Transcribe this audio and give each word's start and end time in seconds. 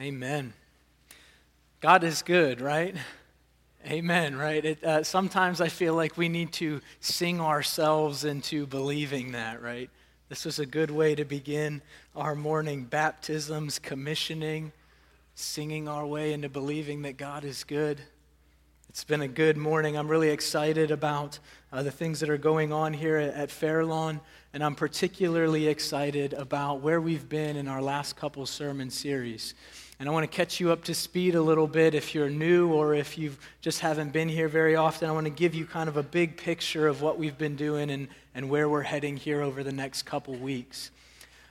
Amen. 0.00 0.54
God 1.82 2.04
is 2.04 2.22
good, 2.22 2.62
right? 2.62 2.96
Amen, 3.86 4.34
right? 4.34 4.64
It, 4.64 4.82
uh, 4.82 5.02
sometimes 5.02 5.60
I 5.60 5.68
feel 5.68 5.92
like 5.92 6.16
we 6.16 6.30
need 6.30 6.54
to 6.54 6.80
sing 7.00 7.38
ourselves 7.38 8.24
into 8.24 8.66
believing 8.66 9.32
that, 9.32 9.60
right? 9.60 9.90
This 10.30 10.46
was 10.46 10.58
a 10.58 10.64
good 10.64 10.90
way 10.90 11.14
to 11.16 11.26
begin 11.26 11.82
our 12.16 12.34
morning 12.34 12.84
baptisms, 12.84 13.78
commissioning, 13.78 14.72
singing 15.34 15.86
our 15.86 16.06
way 16.06 16.32
into 16.32 16.48
believing 16.48 17.02
that 17.02 17.18
God 17.18 17.44
is 17.44 17.62
good. 17.62 18.00
It's 18.88 19.04
been 19.04 19.20
a 19.20 19.28
good 19.28 19.58
morning. 19.58 19.98
I'm 19.98 20.08
really 20.08 20.30
excited 20.30 20.90
about 20.90 21.38
uh, 21.74 21.82
the 21.82 21.90
things 21.90 22.20
that 22.20 22.30
are 22.30 22.38
going 22.38 22.72
on 22.72 22.94
here 22.94 23.18
at, 23.18 23.34
at 23.34 23.50
Fairlawn, 23.50 24.22
and 24.54 24.64
I'm 24.64 24.74
particularly 24.74 25.68
excited 25.68 26.32
about 26.32 26.80
where 26.80 27.02
we've 27.02 27.28
been 27.28 27.56
in 27.56 27.68
our 27.68 27.82
last 27.82 28.16
couple 28.16 28.46
sermon 28.46 28.88
series. 28.88 29.54
And 30.00 30.08
I 30.08 30.12
want 30.12 30.24
to 30.24 30.34
catch 30.34 30.60
you 30.60 30.72
up 30.72 30.84
to 30.84 30.94
speed 30.94 31.34
a 31.34 31.42
little 31.42 31.66
bit 31.66 31.94
if 31.94 32.14
you're 32.14 32.30
new 32.30 32.72
or 32.72 32.94
if 32.94 33.18
you 33.18 33.36
just 33.60 33.80
haven't 33.80 34.14
been 34.14 34.30
here 34.30 34.48
very 34.48 34.74
often. 34.74 35.10
I 35.10 35.12
want 35.12 35.26
to 35.26 35.30
give 35.30 35.54
you 35.54 35.66
kind 35.66 35.90
of 35.90 35.98
a 35.98 36.02
big 36.02 36.38
picture 36.38 36.88
of 36.88 37.02
what 37.02 37.18
we've 37.18 37.36
been 37.36 37.54
doing 37.54 37.90
and, 37.90 38.08
and 38.34 38.48
where 38.48 38.66
we're 38.66 38.80
heading 38.80 39.18
here 39.18 39.42
over 39.42 39.62
the 39.62 39.72
next 39.72 40.04
couple 40.04 40.34
weeks. 40.36 40.90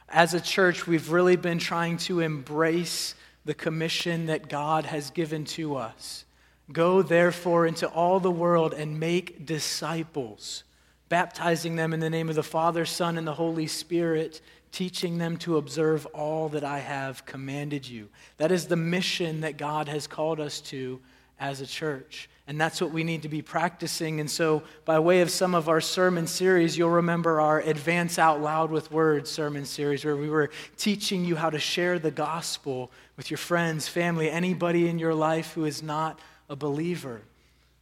As 0.10 0.34
a 0.34 0.42
church, 0.42 0.88
we've 0.88 1.12
really 1.12 1.36
been 1.36 1.60
trying 1.60 1.98
to 1.98 2.22
embrace 2.22 3.14
the 3.46 3.54
commission 3.54 4.26
that 4.26 4.50
God 4.50 4.86
has 4.86 5.12
given 5.12 5.46
to 5.46 5.76
us. 5.76 6.26
Go, 6.74 7.04
therefore, 7.04 7.68
into 7.68 7.88
all 7.88 8.20
the 8.20 8.32
world 8.32 8.74
and 8.74 9.00
make 9.00 9.46
disciples, 9.46 10.64
baptizing 11.08 11.76
them 11.76 11.94
in 11.94 12.00
the 12.00 12.10
name 12.10 12.30
of 12.30 12.36
the 12.36 12.42
Father, 12.42 12.84
Son, 12.84 13.16
and 13.16 13.28
the 13.28 13.36
Holy 13.36 13.68
Spirit 13.68 14.42
teaching 14.72 15.18
them 15.18 15.38
to 15.38 15.58
observe 15.58 16.06
all 16.08 16.50
that 16.50 16.64
I 16.64 16.80
have 16.80 17.26
commanded 17.26 17.88
you. 17.88 18.10
That 18.38 18.52
is 18.52 18.68
the 18.68 18.76
mission 18.76 19.42
that 19.42 19.58
God 19.58 19.88
has 19.88 20.08
called 20.08 20.40
us 20.40 20.62
to 20.62 21.00
as 21.40 21.62
a 21.62 21.68
church. 21.68 22.30
And 22.48 22.60
that's 22.60 22.82
what 22.82 22.92
we 22.92 23.04
need 23.04 23.22
to 23.22 23.30
be 23.30 23.42
practicing. 23.44 24.20
And 24.20 24.30
so, 24.30 24.64
by 24.84 24.98
way 25.00 25.22
of 25.22 25.30
some 25.30 25.54
of 25.54 25.70
our 25.70 25.82
sermon 25.82 26.26
series, 26.26 26.78
you'll 26.78 26.90
remember 26.90 27.40
our 27.40 27.60
Advance 27.60 28.18
Out 28.18 28.42
Loud 28.42 28.72
with 28.72 28.92
Words 28.92 29.30
sermon 29.30 29.66
series, 29.66 30.04
where 30.04 30.18
we 30.18 30.30
were 30.30 30.50
teaching 30.76 31.24
you 31.24 31.36
how 31.36 31.52
to 31.52 31.60
share 31.60 32.00
the 32.00 32.12
gospel 32.12 32.92
with 33.18 33.30
your 33.30 33.38
friends, 33.38 33.88
family, 33.88 34.32
anybody 34.32 34.90
in 34.90 34.98
your 34.98 35.14
life 35.14 35.54
who 35.54 35.66
is 35.66 35.84
not 35.84 36.20
a 36.50 36.56
believer. 36.56 37.22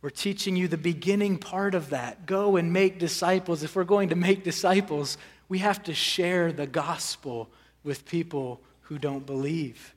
We're 0.01 0.09
teaching 0.09 0.55
you 0.55 0.67
the 0.67 0.77
beginning 0.77 1.37
part 1.37 1.73
of 1.73 1.89
that. 1.91 2.25
Go 2.25 2.57
and 2.57 2.71
make 2.71 2.99
disciples. 2.99 3.63
If 3.63 3.75
we're 3.75 3.83
going 3.83 4.09
to 4.09 4.15
make 4.15 4.43
disciples, 4.43 5.17
we 5.49 5.59
have 5.59 5.83
to 5.83 5.93
share 5.93 6.51
the 6.51 6.67
gospel 6.67 7.49
with 7.83 8.05
people 8.05 8.61
who 8.81 8.97
don't 8.97 9.25
believe. 9.25 9.93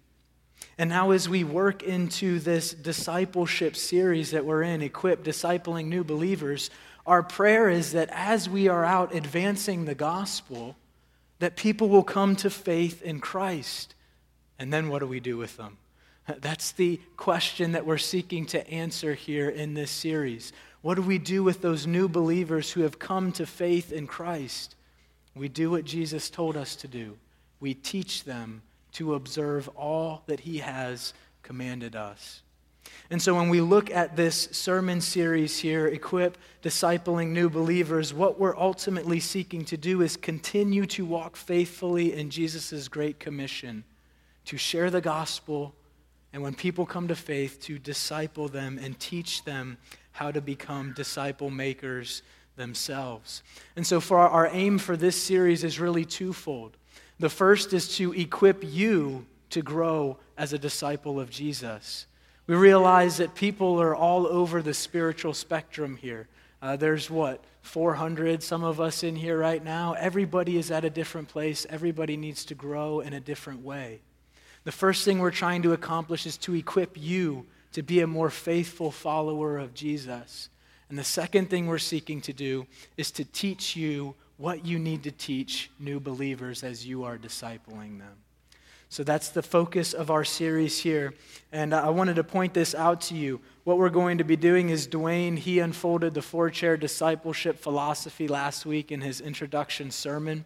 And 0.78 0.90
now, 0.90 1.10
as 1.10 1.28
we 1.28 1.44
work 1.44 1.82
into 1.82 2.38
this 2.38 2.72
discipleship 2.72 3.76
series 3.76 4.30
that 4.30 4.44
we're 4.44 4.62
in, 4.62 4.82
Equip 4.82 5.24
Discipling 5.24 5.86
New 5.86 6.04
Believers, 6.04 6.70
our 7.06 7.22
prayer 7.22 7.68
is 7.68 7.92
that 7.92 8.08
as 8.12 8.48
we 8.48 8.68
are 8.68 8.84
out 8.84 9.14
advancing 9.14 9.84
the 9.84 9.94
gospel, 9.94 10.76
that 11.38 11.56
people 11.56 11.88
will 11.88 12.02
come 12.02 12.36
to 12.36 12.50
faith 12.50 13.02
in 13.02 13.20
Christ. 13.20 13.94
And 14.58 14.72
then 14.72 14.88
what 14.88 15.00
do 15.00 15.06
we 15.06 15.20
do 15.20 15.36
with 15.36 15.56
them? 15.56 15.78
That's 16.40 16.72
the 16.72 17.00
question 17.16 17.72
that 17.72 17.86
we're 17.86 17.98
seeking 17.98 18.46
to 18.46 18.68
answer 18.68 19.14
here 19.14 19.48
in 19.48 19.74
this 19.74 19.90
series. 19.90 20.52
What 20.82 20.94
do 20.94 21.02
we 21.02 21.18
do 21.18 21.42
with 21.42 21.60
those 21.60 21.86
new 21.86 22.08
believers 22.08 22.70
who 22.70 22.82
have 22.82 22.98
come 22.98 23.32
to 23.32 23.46
faith 23.46 23.92
in 23.92 24.06
Christ? 24.06 24.76
We 25.34 25.48
do 25.48 25.70
what 25.70 25.84
Jesus 25.84 26.30
told 26.30 26.56
us 26.56 26.76
to 26.76 26.88
do. 26.88 27.16
We 27.60 27.74
teach 27.74 28.24
them 28.24 28.62
to 28.92 29.14
observe 29.14 29.68
all 29.76 30.22
that 30.26 30.40
he 30.40 30.58
has 30.58 31.14
commanded 31.42 31.94
us. 31.94 32.42
And 33.10 33.20
so 33.20 33.34
when 33.34 33.48
we 33.48 33.60
look 33.60 33.90
at 33.90 34.16
this 34.16 34.48
sermon 34.52 35.00
series 35.00 35.58
here, 35.58 35.86
Equip 35.86 36.38
Discipling 36.62 37.28
New 37.28 37.50
Believers, 37.50 38.14
what 38.14 38.38
we're 38.38 38.56
ultimately 38.56 39.20
seeking 39.20 39.64
to 39.66 39.76
do 39.76 40.02
is 40.02 40.16
continue 40.16 40.86
to 40.86 41.04
walk 41.04 41.36
faithfully 41.36 42.14
in 42.14 42.30
Jesus' 42.30 42.88
great 42.88 43.20
commission 43.20 43.84
to 44.46 44.56
share 44.56 44.90
the 44.90 45.00
gospel, 45.00 45.74
and 46.32 46.42
when 46.42 46.54
people 46.54 46.86
come 46.86 47.08
to 47.08 47.16
faith, 47.16 47.60
to 47.62 47.78
disciple 47.78 48.48
them 48.48 48.78
and 48.82 48.98
teach 48.98 49.44
them 49.44 49.76
how 50.12 50.30
to 50.30 50.40
become 50.40 50.92
disciple 50.94 51.50
makers 51.50 52.22
themselves. 52.60 53.42
And 53.74 53.86
so, 53.86 54.00
for 54.00 54.18
our, 54.18 54.48
aim 54.52 54.78
for 54.78 54.96
this 54.96 55.20
series 55.20 55.64
is 55.64 55.80
really 55.80 56.04
twofold. 56.04 56.76
The 57.18 57.30
first 57.30 57.72
is 57.72 57.96
to 57.96 58.12
equip 58.12 58.62
you 58.62 59.26
to 59.50 59.62
grow 59.62 60.18
as 60.36 60.52
a 60.52 60.58
disciple 60.58 61.18
of 61.18 61.30
Jesus. 61.30 62.06
We 62.46 62.54
realize 62.54 63.16
that 63.16 63.34
people 63.34 63.80
are 63.80 63.96
all 63.96 64.26
over 64.26 64.62
the 64.62 64.74
spiritual 64.74 65.34
spectrum 65.34 65.96
here. 65.96 66.28
Uh, 66.62 66.76
there's 66.76 67.08
what, 67.08 67.42
400, 67.62 68.42
some 68.42 68.62
of 68.62 68.80
us 68.80 69.02
in 69.02 69.16
here 69.16 69.38
right 69.38 69.64
now? 69.64 69.94
Everybody 69.94 70.58
is 70.58 70.70
at 70.70 70.84
a 70.84 70.90
different 70.90 71.28
place. 71.28 71.66
Everybody 71.70 72.16
needs 72.16 72.44
to 72.46 72.54
grow 72.54 73.00
in 73.00 73.14
a 73.14 73.20
different 73.20 73.64
way. 73.64 74.00
The 74.64 74.72
first 74.72 75.04
thing 75.04 75.18
we're 75.18 75.30
trying 75.30 75.62
to 75.62 75.72
accomplish 75.72 76.26
is 76.26 76.36
to 76.38 76.54
equip 76.54 77.00
you 77.00 77.46
to 77.72 77.82
be 77.82 78.00
a 78.00 78.06
more 78.06 78.30
faithful 78.30 78.90
follower 78.90 79.56
of 79.56 79.72
Jesus. 79.72 80.50
And 80.90 80.98
the 80.98 81.04
second 81.04 81.48
thing 81.48 81.68
we're 81.68 81.78
seeking 81.78 82.20
to 82.22 82.32
do 82.32 82.66
is 82.96 83.12
to 83.12 83.24
teach 83.24 83.76
you 83.76 84.16
what 84.38 84.66
you 84.66 84.78
need 84.78 85.04
to 85.04 85.12
teach 85.12 85.70
new 85.78 86.00
believers 86.00 86.64
as 86.64 86.84
you 86.84 87.04
are 87.04 87.16
discipling 87.16 88.00
them. 88.00 88.16
So 88.88 89.04
that's 89.04 89.28
the 89.28 89.42
focus 89.42 89.92
of 89.92 90.10
our 90.10 90.24
series 90.24 90.80
here. 90.80 91.14
And 91.52 91.72
I 91.72 91.90
wanted 91.90 92.16
to 92.16 92.24
point 92.24 92.54
this 92.54 92.74
out 92.74 93.02
to 93.02 93.14
you. 93.14 93.40
What 93.62 93.78
we're 93.78 93.88
going 93.88 94.18
to 94.18 94.24
be 94.24 94.34
doing 94.34 94.70
is 94.70 94.88
Dwayne, 94.88 95.38
he 95.38 95.60
unfolded 95.60 96.12
the 96.12 96.22
four 96.22 96.50
chair 96.50 96.76
discipleship 96.76 97.60
philosophy 97.60 98.26
last 98.26 98.66
week 98.66 98.90
in 98.90 99.00
his 99.00 99.20
introduction 99.20 99.92
sermon. 99.92 100.44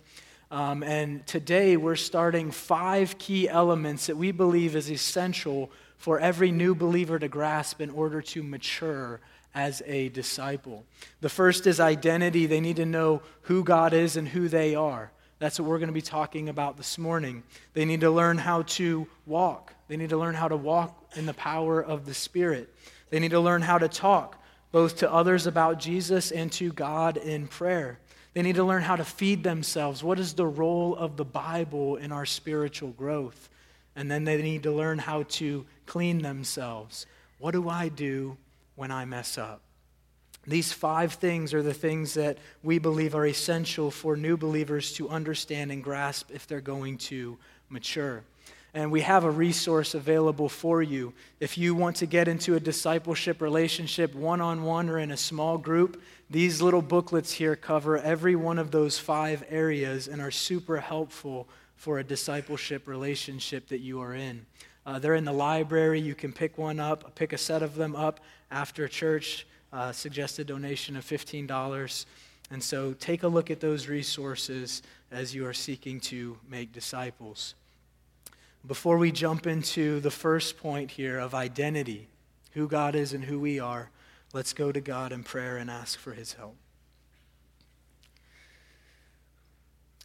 Um, 0.51 0.83
and 0.83 1.27
today 1.27 1.79
we're 1.79 1.97
starting 1.97 2.51
five 2.51 3.17
key 3.17 3.49
elements 3.49 4.09
that 4.09 4.17
we 4.19 4.31
believe 4.31 4.77
is 4.77 4.91
essential 4.91 5.71
for 5.97 6.21
every 6.21 6.53
new 6.53 6.75
believer 6.75 7.19
to 7.19 7.29
grasp 7.29 7.81
in 7.81 7.89
order 7.89 8.21
to 8.21 8.43
mature 8.43 9.21
as 9.55 9.83
a 9.87 10.09
disciple. 10.11 10.85
The 11.21 11.29
first 11.29 11.67
is 11.67 11.81
identity. 11.81 12.47
They 12.47 12.61
need 12.61 12.77
to 12.77 12.87
know 12.87 13.23
who 13.43 13.65
God 13.65 13.93
is 13.93 14.17
and 14.17 14.29
who 14.29 14.49
they 14.49 14.75
are. 14.75 15.13
That's 15.39 15.59
what 15.61 15.69
we're 15.69 15.79
going 15.79 15.89
to 15.89 15.93
be 15.93 16.03
talking 16.03 16.49
about 16.49 16.77
this 16.77 16.97
morning. 16.99 17.43
They 17.73 17.85
need 17.85 18.01
to 18.01 18.11
learn 18.11 18.39
how 18.39 18.63
to 18.63 19.07
walk. 19.27 19.75
They 19.89 19.97
need 19.97 20.11
to 20.11 20.17
learn 20.17 20.35
how 20.35 20.49
to 20.49 20.57
walk 20.57 21.11
in 21.17 21.27
the 21.27 21.35
power 21.35 21.83
of 21.83 22.07
the 22.07 22.15
Spirit. 22.15 22.75
They 23.11 23.21
need 23.21 23.33
to 23.33 23.41
learn 23.41 23.63
how 23.63 23.79
to 23.79 23.89
talk, 23.89 24.43
both 24.73 24.97
to 24.99 25.13
others 25.13 25.47
about 25.47 25.79
Jesus 25.79 26.31
and 26.31 26.51
to 26.53 26.73
God 26.73 27.17
in 27.17 27.47
prayer. 27.47 27.99
They 28.33 28.43
need 28.43 28.57
to 28.57 28.65
learn 28.65 28.83
how 28.83 28.97
to 28.97 29.05
feed 29.05 29.45
themselves. 29.45 30.03
What 30.03 30.19
is 30.19 30.35
the 30.35 30.47
role 30.47 30.97
of 30.97 31.17
the 31.17 31.25
Bible 31.25 31.97
in 31.97 32.11
our 32.11 32.27
spiritual 32.27 32.91
growth? 32.91 33.49
And 33.95 34.11
then 34.11 34.25
they 34.25 34.41
need 34.43 34.65
to 34.65 34.73
learn 34.73 34.99
how 34.99 35.23
to 35.23 35.65
clean 35.87 36.19
themselves. 36.23 37.07
What 37.39 37.53
do 37.53 37.69
I 37.69 37.89
do 37.89 38.37
when 38.77 38.91
I 38.91 39.05
mess 39.05 39.39
up. 39.39 39.61
These 40.47 40.73
five 40.73 41.15
things 41.15 41.55
are 41.55 41.63
the 41.63 41.73
things 41.73 42.15
that 42.15 42.39
we 42.63 42.79
believe 42.79 43.15
are 43.15 43.27
essential 43.27 43.91
for 43.91 44.17
new 44.17 44.37
believers 44.37 44.93
to 44.95 45.09
understand 45.09 45.73
and 45.73 45.83
grasp 45.83 46.31
if 46.33 46.47
they're 46.47 46.61
going 46.61 46.99
to 46.99 47.39
mature. 47.71 48.23
And 48.75 48.91
we 48.91 49.03
have 49.03 49.25
a 49.25 49.31
resource 49.31 49.95
available 49.95 50.49
for 50.49 50.83
you. 50.83 51.15
If 51.39 51.57
you 51.57 51.75
want 51.75 51.97
to 51.97 52.07
get 52.07 52.27
into 52.27 52.57
a 52.57 52.61
discipleship 52.61 53.41
relationship 53.41 54.15
one 54.15 54.41
on 54.41 54.65
one 54.65 54.91
or 54.91 54.99
in 54.99 55.13
a 55.13 55.17
small 55.17 55.57
group, 55.57 56.03
these 56.29 56.61
little 56.61 56.83
booklets 56.83 57.33
here 57.33 57.55
cover 57.55 57.99
every 57.99 58.35
one 58.35 58.59
of 58.59 58.73
those 58.73 58.99
five 58.99 59.45
areas 59.49 60.09
and 60.09 60.21
are 60.21 60.33
super 60.33 60.79
helpful 60.79 61.49
for 61.77 62.01
a 62.01 62.05
discipleship 62.05 62.89
relationship 62.89 63.69
that 63.69 63.81
you 63.81 64.01
are 64.01 64.15
in. 64.15 64.45
Uh, 64.87 64.99
they're 64.99 65.15
in 65.15 65.25
the 65.25 65.33
library. 65.33 66.01
You 66.01 66.15
can 66.15 66.33
pick 66.33 66.59
one 66.59 66.79
up, 66.79 67.15
pick 67.15 67.33
a 67.33 67.39
set 67.39 67.63
of 67.63 67.75
them 67.75 67.97
up 67.97 68.21
after 68.51 68.87
church. 68.89 69.47
Uh, 69.73 69.91
suggested 69.91 70.47
donation 70.47 70.97
of 70.97 71.05
$15. 71.05 72.07
And 72.51 72.63
so 72.63 72.93
take 72.93 73.25
a 73.25 73.29
look 73.29 73.51
at 73.51 73.59
those 73.59 73.89
resources 73.89 74.83
as 75.11 75.35
you 75.35 75.47
are 75.47 75.53
seeking 75.53 75.99
to 76.01 76.39
make 76.49 76.73
disciples. 76.73 77.55
Before 78.67 78.99
we 78.99 79.11
jump 79.11 79.47
into 79.49 79.99
the 79.99 80.13
first 80.13 80.59
point 80.59 80.93
here 80.93 81.19
of 81.19 81.35
identity, 81.35 82.07
who 82.53 82.69
God 82.69 82.95
is 82.95 83.13
and 83.13 83.25
who 83.25 83.41
we 83.41 83.59
are, 83.59 83.91
let's 84.33 84.53
go 84.53 84.71
to 84.71 84.81
God 84.81 85.11
in 85.11 85.25
prayer 85.25 85.57
and 85.57 85.69
ask 85.69 85.99
for 85.99 86.13
his 86.13 86.35
help. 86.35 86.55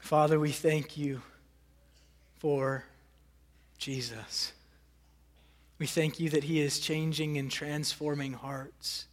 Father, 0.01 0.39
we 0.39 0.51
thank 0.51 0.97
you 0.97 1.21
for 2.39 2.85
Jesus. 3.77 4.53
We 5.79 5.87
thank 5.87 6.19
you 6.19 6.29
that 6.29 6.43
He 6.43 6.59
is 6.59 6.79
changing 6.79 7.37
and 7.37 7.49
transforming 7.49 8.33
hearts. 8.33 9.07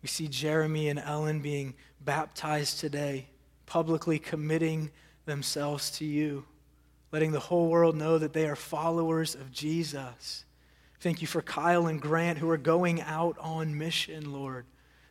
We 0.00 0.08
see 0.08 0.28
Jeremy 0.28 0.88
and 0.88 0.98
Ellen 0.98 1.40
being 1.40 1.74
baptized 2.00 2.78
today, 2.78 3.26
publicly 3.66 4.18
committing 4.18 4.90
themselves 5.26 5.90
to 5.98 6.04
you. 6.04 6.44
letting 7.10 7.32
the 7.32 7.40
whole 7.40 7.68
world 7.68 7.96
know 7.96 8.18
that 8.18 8.34
they 8.34 8.46
are 8.46 8.54
followers 8.54 9.34
of 9.34 9.50
Jesus. 9.50 10.44
Thank 11.00 11.22
you 11.22 11.26
for 11.26 11.40
Kyle 11.40 11.86
and 11.86 12.02
Grant 12.02 12.38
who 12.38 12.50
are 12.50 12.58
going 12.58 13.00
out 13.00 13.36
on 13.38 13.78
mission, 13.78 14.32
Lord. 14.32 14.66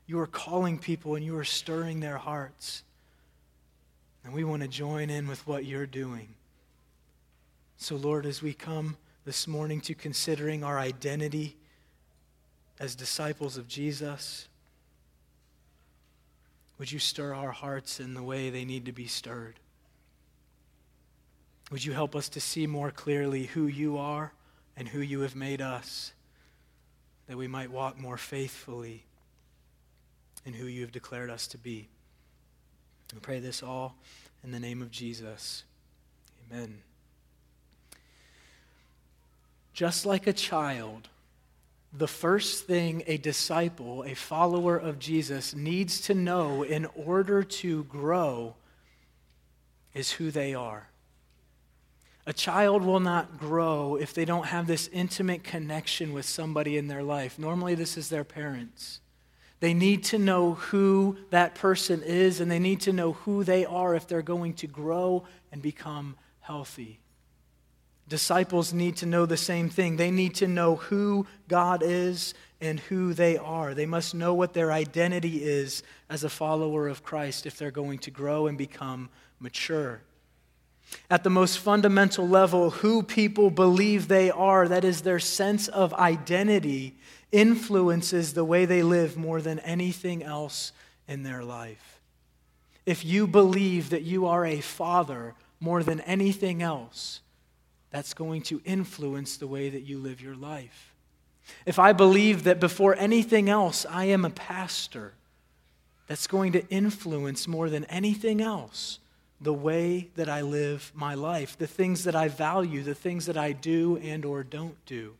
You 0.06 0.20
are 0.20 0.28
calling 0.28 0.78
people 0.78 1.16
and 1.16 1.26
you 1.26 1.36
are 1.38 1.44
stirring 1.44 2.00
their 2.00 2.18
hearts. 2.18 2.84
And 4.24 4.32
we 4.32 4.44
want 4.44 4.62
to 4.62 4.68
join 4.68 5.10
in 5.10 5.28
with 5.28 5.46
what 5.48 5.66
you're 5.66 5.88
doing. 5.88 6.36
So, 7.78 7.96
Lord, 7.96 8.26
as 8.26 8.42
we 8.42 8.54
come 8.54 8.98
this 9.28 9.46
morning 9.46 9.82
to 9.82 9.94
considering 9.94 10.64
our 10.64 10.80
identity 10.80 11.58
as 12.80 12.96
disciples 12.96 13.58
of 13.58 13.68
Jesus, 13.68 14.48
would 16.80 16.90
you 16.90 16.98
stir 16.98 17.34
our 17.34 17.52
hearts 17.52 18.00
in 18.00 18.14
the 18.14 18.24
way 18.24 18.50
they 18.50 18.64
need 18.64 18.86
to 18.86 18.94
be 18.94 19.06
stirred? 19.06 19.56
Would 21.72 21.84
you 21.84 21.92
help 21.92 22.16
us 22.16 22.30
to 22.30 22.40
see 22.40 22.68
more 22.68 22.90
clearly 22.90 23.48
who 23.48 23.68
you 23.68 23.98
are 23.98 24.32
and 24.78 24.88
who 24.88 25.02
you 25.02 25.20
have 25.20 25.36
made 25.36 25.62
us, 25.62 26.14
that 27.28 27.36
we 27.36 27.50
might 27.50 27.70
walk 27.70 28.00
more 28.00 28.18
faithfully 28.18 29.04
in 30.46 30.54
who 30.54 30.68
you 30.68 30.80
have 30.84 30.94
declared 30.94 31.30
us 31.30 31.48
to 31.48 31.58
be? 31.58 31.90
We 33.14 33.20
pray 33.20 33.42
this 33.42 33.62
all 33.62 33.98
in 34.42 34.52
the 34.52 34.60
name 34.62 34.82
of 34.82 34.90
Jesus. 34.90 35.66
Amen. 36.50 36.78
Just 39.78 40.08
like 40.08 40.26
a 40.26 40.34
child, 40.34 41.08
the 41.94 42.08
first 42.08 42.66
thing 42.66 43.04
a 43.06 43.18
disciple, 43.18 44.04
a 44.06 44.16
follower 44.16 44.76
of 44.76 44.98
Jesus, 44.98 45.54
needs 45.54 46.02
to 46.02 46.16
know 46.16 46.64
in 46.64 46.88
order 46.96 47.44
to 47.44 47.84
grow 47.84 48.56
is 49.94 50.14
who 50.14 50.32
they 50.32 50.56
are. 50.56 50.90
A 52.26 52.34
child 52.34 52.82
will 52.82 53.00
not 53.00 53.38
grow 53.38 53.98
if 53.98 54.16
they 54.16 54.26
don't 54.26 54.48
have 54.48 54.66
this 54.66 54.90
intimate 54.92 55.44
connection 55.44 56.12
with 56.12 56.26
somebody 56.26 56.76
in 56.76 56.88
their 56.88 57.04
life. 57.04 57.38
Normally, 57.38 57.76
this 57.76 57.98
is 57.98 58.10
their 58.10 58.24
parents. 58.24 59.00
They 59.60 59.76
need 59.76 60.04
to 60.06 60.18
know 60.18 60.56
who 60.56 61.18
that 61.30 61.54
person 61.54 62.02
is, 62.02 62.42
and 62.42 62.50
they 62.50 62.58
need 62.58 62.82
to 62.82 62.94
know 62.94 63.14
who 63.14 63.44
they 63.44 63.64
are 63.64 63.94
if 63.94 64.08
they're 64.08 64.24
going 64.24 64.56
to 64.56 64.66
grow 64.66 65.28
and 65.52 65.62
become 65.62 66.16
healthy. 66.40 67.00
Disciples 68.10 68.74
need 68.74 68.96
to 68.98 69.06
know 69.06 69.26
the 69.26 69.38
same 69.38 69.70
thing. 69.70 69.98
They 69.98 70.12
need 70.12 70.36
to 70.36 70.48
know 70.48 70.78
who 70.78 71.28
God 71.48 71.84
is 71.84 72.34
and 72.62 72.80
who 72.80 73.14
they 73.14 73.38
are. 73.38 73.74
They 73.74 73.86
must 73.86 74.16
know 74.16 74.34
what 74.34 74.54
their 74.54 74.72
identity 74.72 75.44
is 75.44 75.84
as 76.10 76.24
a 76.24 76.30
follower 76.30 76.88
of 76.88 77.04
Christ 77.04 77.46
if 77.46 77.58
they're 77.58 77.72
going 77.72 78.00
to 78.00 78.12
grow 78.12 78.48
and 78.48 78.58
become 78.58 79.10
mature. 79.40 80.02
At 81.10 81.24
the 81.26 81.30
most 81.30 81.60
fundamental 81.60 82.28
level, 82.28 82.70
who 82.70 83.04
people 83.04 83.50
believe 83.50 84.08
they 84.08 84.32
are, 84.32 84.70
that 84.70 84.86
is, 84.86 85.02
their 85.02 85.20
sense 85.20 85.68
of 85.68 85.94
identity, 85.94 86.96
influences 87.34 88.34
the 88.34 88.46
way 88.46 88.66
they 88.66 88.84
live 88.84 89.18
more 89.18 89.42
than 89.42 89.60
anything 89.60 90.24
else 90.24 90.72
in 91.08 91.24
their 91.24 91.44
life. 91.44 92.00
If 92.86 93.04
you 93.04 93.28
believe 93.28 93.90
that 93.90 94.04
you 94.04 94.28
are 94.28 94.46
a 94.46 94.62
father 94.62 95.36
more 95.60 95.84
than 95.84 96.00
anything 96.02 96.62
else, 96.62 97.20
that's 97.92 98.14
going 98.14 98.42
to 98.44 98.62
influence 98.66 99.38
the 99.38 99.48
way 99.48 99.70
that 99.70 99.82
you 99.82 99.98
live 99.98 100.22
your 100.22 100.36
life. 100.36 100.94
If 101.66 101.80
I 101.80 101.94
believe 101.94 102.44
that 102.44 102.60
before 102.60 102.96
anything 102.96 103.50
else, 103.50 103.86
I 103.90 104.06
am 104.06 104.26
a 104.26 104.30
pastor, 104.30 105.14
that's 106.08 106.28
going 106.28 106.54
to 106.54 106.68
influence 106.70 107.48
more 107.48 107.70
than 107.70 107.84
anything 107.86 108.42
else 108.42 109.00
the 109.40 109.54
way 109.54 110.10
that 110.16 110.30
I 110.30 110.42
live 110.42 110.92
my 110.96 111.14
life, 111.14 111.58
the 111.58 111.68
things 111.68 112.06
that 112.06 112.16
I 112.16 112.28
value, 112.28 112.82
the 112.82 112.96
things 112.96 113.28
that 113.28 113.38
I 113.38 113.52
do 113.52 113.98
and 113.98 114.26
or 114.26 114.44
don't 114.44 114.84
do. 114.86 115.14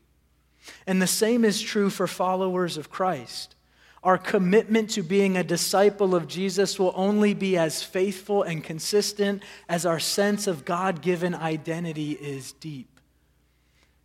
And 0.86 1.00
the 1.00 1.06
same 1.06 1.44
is 1.44 1.60
true 1.60 1.88
for 1.88 2.06
followers 2.06 2.76
of 2.76 2.90
Christ. 2.90 3.54
Our 4.02 4.18
commitment 4.18 4.90
to 4.90 5.02
being 5.02 5.36
a 5.36 5.44
disciple 5.44 6.14
of 6.14 6.28
Jesus 6.28 6.78
will 6.78 6.92
only 6.94 7.34
be 7.34 7.56
as 7.56 7.82
faithful 7.82 8.42
and 8.42 8.62
consistent 8.62 9.42
as 9.68 9.84
our 9.84 9.98
sense 9.98 10.46
of 10.46 10.64
God 10.64 11.02
given 11.02 11.34
identity 11.34 12.12
is 12.12 12.52
deep. 12.52 13.00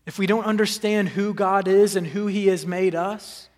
If 0.05 0.17
we 0.17 0.25
don't 0.25 0.45
understand 0.45 1.09
who 1.09 1.33
God 1.33 1.67
is 1.67 1.95
and 1.95 2.07
who 2.07 2.27
He 2.27 2.47
has 2.47 2.65
made 2.65 2.95
us, 2.95 3.49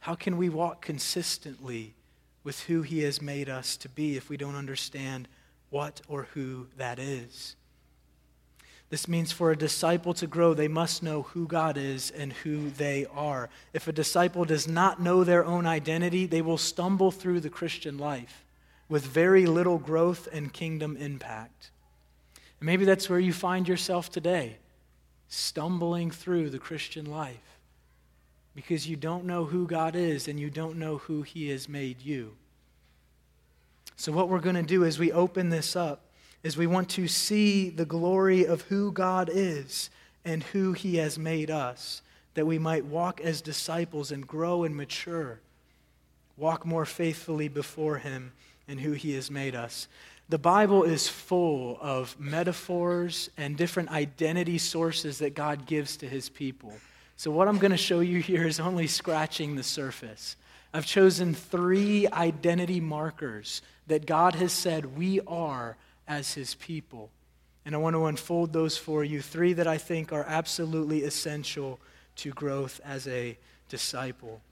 how 0.00 0.14
can 0.14 0.36
we 0.36 0.48
walk 0.48 0.80
consistently 0.82 1.94
with 2.42 2.60
who 2.62 2.82
He 2.82 3.02
has 3.02 3.20
made 3.20 3.48
us 3.48 3.76
to 3.78 3.88
be 3.88 4.16
if 4.16 4.30
we 4.30 4.36
don't 4.36 4.56
understand 4.56 5.28
what 5.68 6.00
or 6.08 6.24
who 6.34 6.68
that 6.76 6.98
is? 6.98 7.54
This 8.90 9.06
means 9.06 9.30
for 9.30 9.52
a 9.52 9.56
disciple 9.56 10.14
to 10.14 10.26
grow, 10.26 10.52
they 10.52 10.66
must 10.66 11.02
know 11.02 11.22
who 11.22 11.46
God 11.46 11.76
is 11.76 12.10
and 12.10 12.32
who 12.32 12.70
they 12.70 13.06
are. 13.14 13.48
If 13.72 13.86
a 13.86 13.92
disciple 13.92 14.44
does 14.44 14.66
not 14.66 15.00
know 15.00 15.22
their 15.22 15.44
own 15.44 15.64
identity, 15.64 16.26
they 16.26 16.42
will 16.42 16.58
stumble 16.58 17.12
through 17.12 17.40
the 17.40 17.50
Christian 17.50 17.98
life 17.98 18.44
with 18.88 19.06
very 19.06 19.46
little 19.46 19.78
growth 19.78 20.28
and 20.32 20.52
kingdom 20.52 20.96
impact. 20.96 21.70
And 22.58 22.66
maybe 22.66 22.84
that's 22.84 23.08
where 23.08 23.20
you 23.20 23.32
find 23.32 23.68
yourself 23.68 24.10
today, 24.10 24.56
stumbling 25.28 26.10
through 26.10 26.50
the 26.50 26.58
Christian 26.58 27.06
life 27.06 27.58
because 28.56 28.88
you 28.88 28.96
don't 28.96 29.24
know 29.24 29.44
who 29.44 29.66
God 29.66 29.94
is 29.94 30.26
and 30.26 30.38
you 30.38 30.50
don't 30.50 30.76
know 30.76 30.98
who 30.98 31.22
He 31.22 31.48
has 31.50 31.68
made 31.68 32.02
you. 32.02 32.32
So, 33.96 34.10
what 34.12 34.28
we're 34.28 34.40
going 34.40 34.56
to 34.56 34.62
do 34.62 34.82
is 34.82 34.98
we 34.98 35.12
open 35.12 35.50
this 35.50 35.76
up 35.76 36.00
is 36.42 36.56
we 36.56 36.66
want 36.66 36.88
to 36.90 37.06
see 37.06 37.68
the 37.68 37.84
glory 37.84 38.44
of 38.44 38.62
who 38.62 38.92
God 38.92 39.30
is 39.32 39.90
and 40.24 40.42
who 40.42 40.72
He 40.72 40.96
has 40.96 41.18
made 41.18 41.50
us, 41.50 42.02
that 42.34 42.46
we 42.46 42.58
might 42.58 42.84
walk 42.84 43.20
as 43.20 43.42
disciples 43.42 44.10
and 44.10 44.26
grow 44.26 44.64
and 44.64 44.76
mature, 44.76 45.40
walk 46.36 46.64
more 46.64 46.86
faithfully 46.86 47.48
before 47.48 47.98
Him 47.98 48.32
and 48.66 48.80
who 48.80 48.92
He 48.92 49.14
has 49.14 49.30
made 49.30 49.54
us. 49.54 49.88
The 50.28 50.38
Bible 50.38 50.84
is 50.84 51.08
full 51.08 51.76
of 51.80 52.18
metaphors 52.18 53.30
and 53.36 53.56
different 53.56 53.90
identity 53.90 54.58
sources 54.58 55.18
that 55.18 55.34
God 55.34 55.66
gives 55.66 55.96
to 55.98 56.08
His 56.08 56.28
people. 56.28 56.72
So, 57.16 57.30
what 57.30 57.48
I'm 57.48 57.58
going 57.58 57.72
to 57.72 57.76
show 57.76 58.00
you 58.00 58.20
here 58.20 58.46
is 58.46 58.60
only 58.60 58.86
scratching 58.86 59.56
the 59.56 59.62
surface. 59.62 60.36
I've 60.72 60.86
chosen 60.86 61.34
three 61.34 62.06
identity 62.06 62.80
markers 62.80 63.60
that 63.88 64.06
God 64.06 64.36
has 64.36 64.52
said 64.52 64.96
we 64.96 65.20
are 65.26 65.76
as 66.10 66.34
his 66.34 66.56
people. 66.56 67.08
And 67.64 67.74
I 67.74 67.78
want 67.78 67.94
to 67.94 68.06
unfold 68.06 68.52
those 68.52 68.76
for 68.76 69.04
you. 69.04 69.22
Three 69.22 69.52
that 69.52 69.68
I 69.68 69.78
think 69.78 70.12
are 70.12 70.24
absolutely 70.24 71.04
essential 71.04 71.78
to 72.16 72.30
growth 72.30 72.80
as 72.84 73.06
a 73.06 73.38
disciple. 73.68 74.42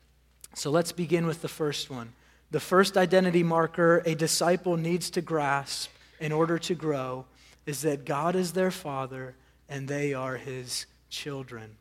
So 0.55 0.71
let's 0.71 0.93
begin 0.93 1.27
with 1.27 1.43
the 1.43 1.49
first 1.49 1.91
one. 1.91 2.13
The 2.53 2.61
first 2.61 2.97
identity 2.97 3.43
marker 3.43 4.03
a 4.07 4.15
disciple 4.15 4.77
needs 4.77 5.11
to 5.11 5.21
grasp 5.21 5.91
in 6.21 6.33
order 6.33 6.59
to 6.61 6.75
grow 6.75 7.27
is 7.67 7.83
that 7.83 8.07
God 8.07 8.37
is 8.37 8.53
their 8.53 8.71
father 8.71 9.35
and 9.69 9.89
they 9.89 10.15
are 10.15 10.37
his 10.37 10.87
children. 11.11 11.77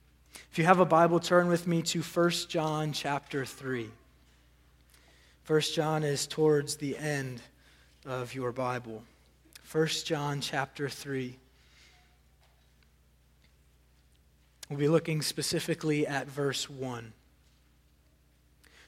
If 0.51 0.57
you 0.57 0.65
have 0.65 0.79
a 0.79 0.85
Bible, 0.85 1.19
turn 1.19 1.47
with 1.47 1.67
me 1.67 1.83
to 1.83 2.01
1 2.01 2.29
John 2.49 2.93
chapter 2.93 3.45
3. 3.45 3.87
1 5.45 5.61
John 5.61 6.03
is 6.03 6.25
towards 6.25 6.77
the 6.77 6.97
end 6.97 7.41
of 8.05 8.33
your 8.33 8.51
Bible. 8.51 9.03
1 9.69 9.87
John 10.05 10.39
chapter 10.39 10.87
3. 10.87 11.37
We'll 14.69 14.79
be 14.79 14.87
looking 14.87 15.21
specifically 15.21 16.07
at 16.07 16.27
verse 16.27 16.69
1. 16.69 17.11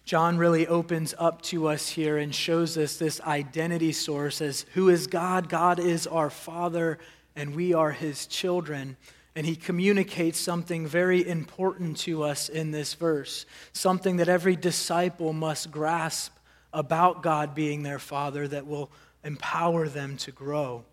John 0.05 0.37
really 0.37 0.67
opens 0.67 1.13
up 1.17 1.41
to 1.43 1.67
us 1.67 1.89
here 1.89 2.17
and 2.17 2.33
shows 2.33 2.77
us 2.77 2.95
this 2.95 3.19
identity 3.21 3.91
source 3.91 4.41
as 4.41 4.65
who 4.73 4.87
is 4.87 5.07
God? 5.07 5.49
God 5.49 5.79
is 5.79 6.07
our 6.07 6.29
Father, 6.29 6.97
and 7.35 7.55
we 7.55 7.73
are 7.73 7.91
his 7.91 8.25
children. 8.25 8.95
And 9.35 9.45
he 9.45 9.57
communicates 9.57 10.39
something 10.39 10.87
very 10.87 11.27
important 11.27 11.97
to 11.99 12.23
us 12.23 12.47
in 12.47 12.71
this 12.71 12.93
verse, 12.93 13.45
something 13.73 14.15
that 14.17 14.29
every 14.29 14.55
disciple 14.55 15.33
must 15.33 15.71
grasp 15.71 16.33
about 16.71 17.21
God 17.21 17.53
being 17.53 17.83
their 17.83 17.99
Father 17.99 18.47
that 18.47 18.65
will 18.65 18.89
empower 19.23 19.87
them 19.87 20.17
to 20.17 20.31
grow. 20.31 20.83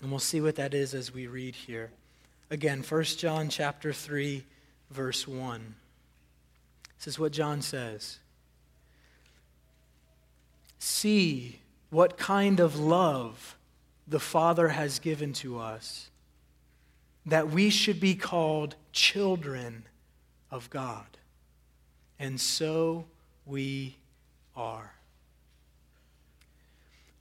And 0.00 0.10
we'll 0.10 0.20
see 0.20 0.40
what 0.40 0.56
that 0.56 0.74
is 0.74 0.94
as 0.94 1.12
we 1.12 1.26
read 1.26 1.54
here. 1.54 1.90
Again, 2.50 2.82
1 2.82 3.04
John 3.04 3.48
chapter 3.48 3.92
3 3.92 4.44
verse 4.90 5.26
1. 5.26 5.74
This 6.98 7.06
is 7.06 7.18
what 7.18 7.32
John 7.32 7.62
says. 7.62 8.18
See 10.78 11.60
what 11.90 12.16
kind 12.16 12.60
of 12.60 12.78
love 12.78 13.56
the 14.06 14.20
Father 14.20 14.68
has 14.68 14.98
given 14.98 15.32
to 15.34 15.58
us 15.58 16.10
that 17.26 17.48
we 17.50 17.70
should 17.70 18.00
be 18.00 18.14
called 18.14 18.76
children 18.92 19.84
of 20.50 20.68
God. 20.70 21.06
And 22.18 22.40
so 22.40 23.06
we 23.46 23.96
are. 24.54 24.93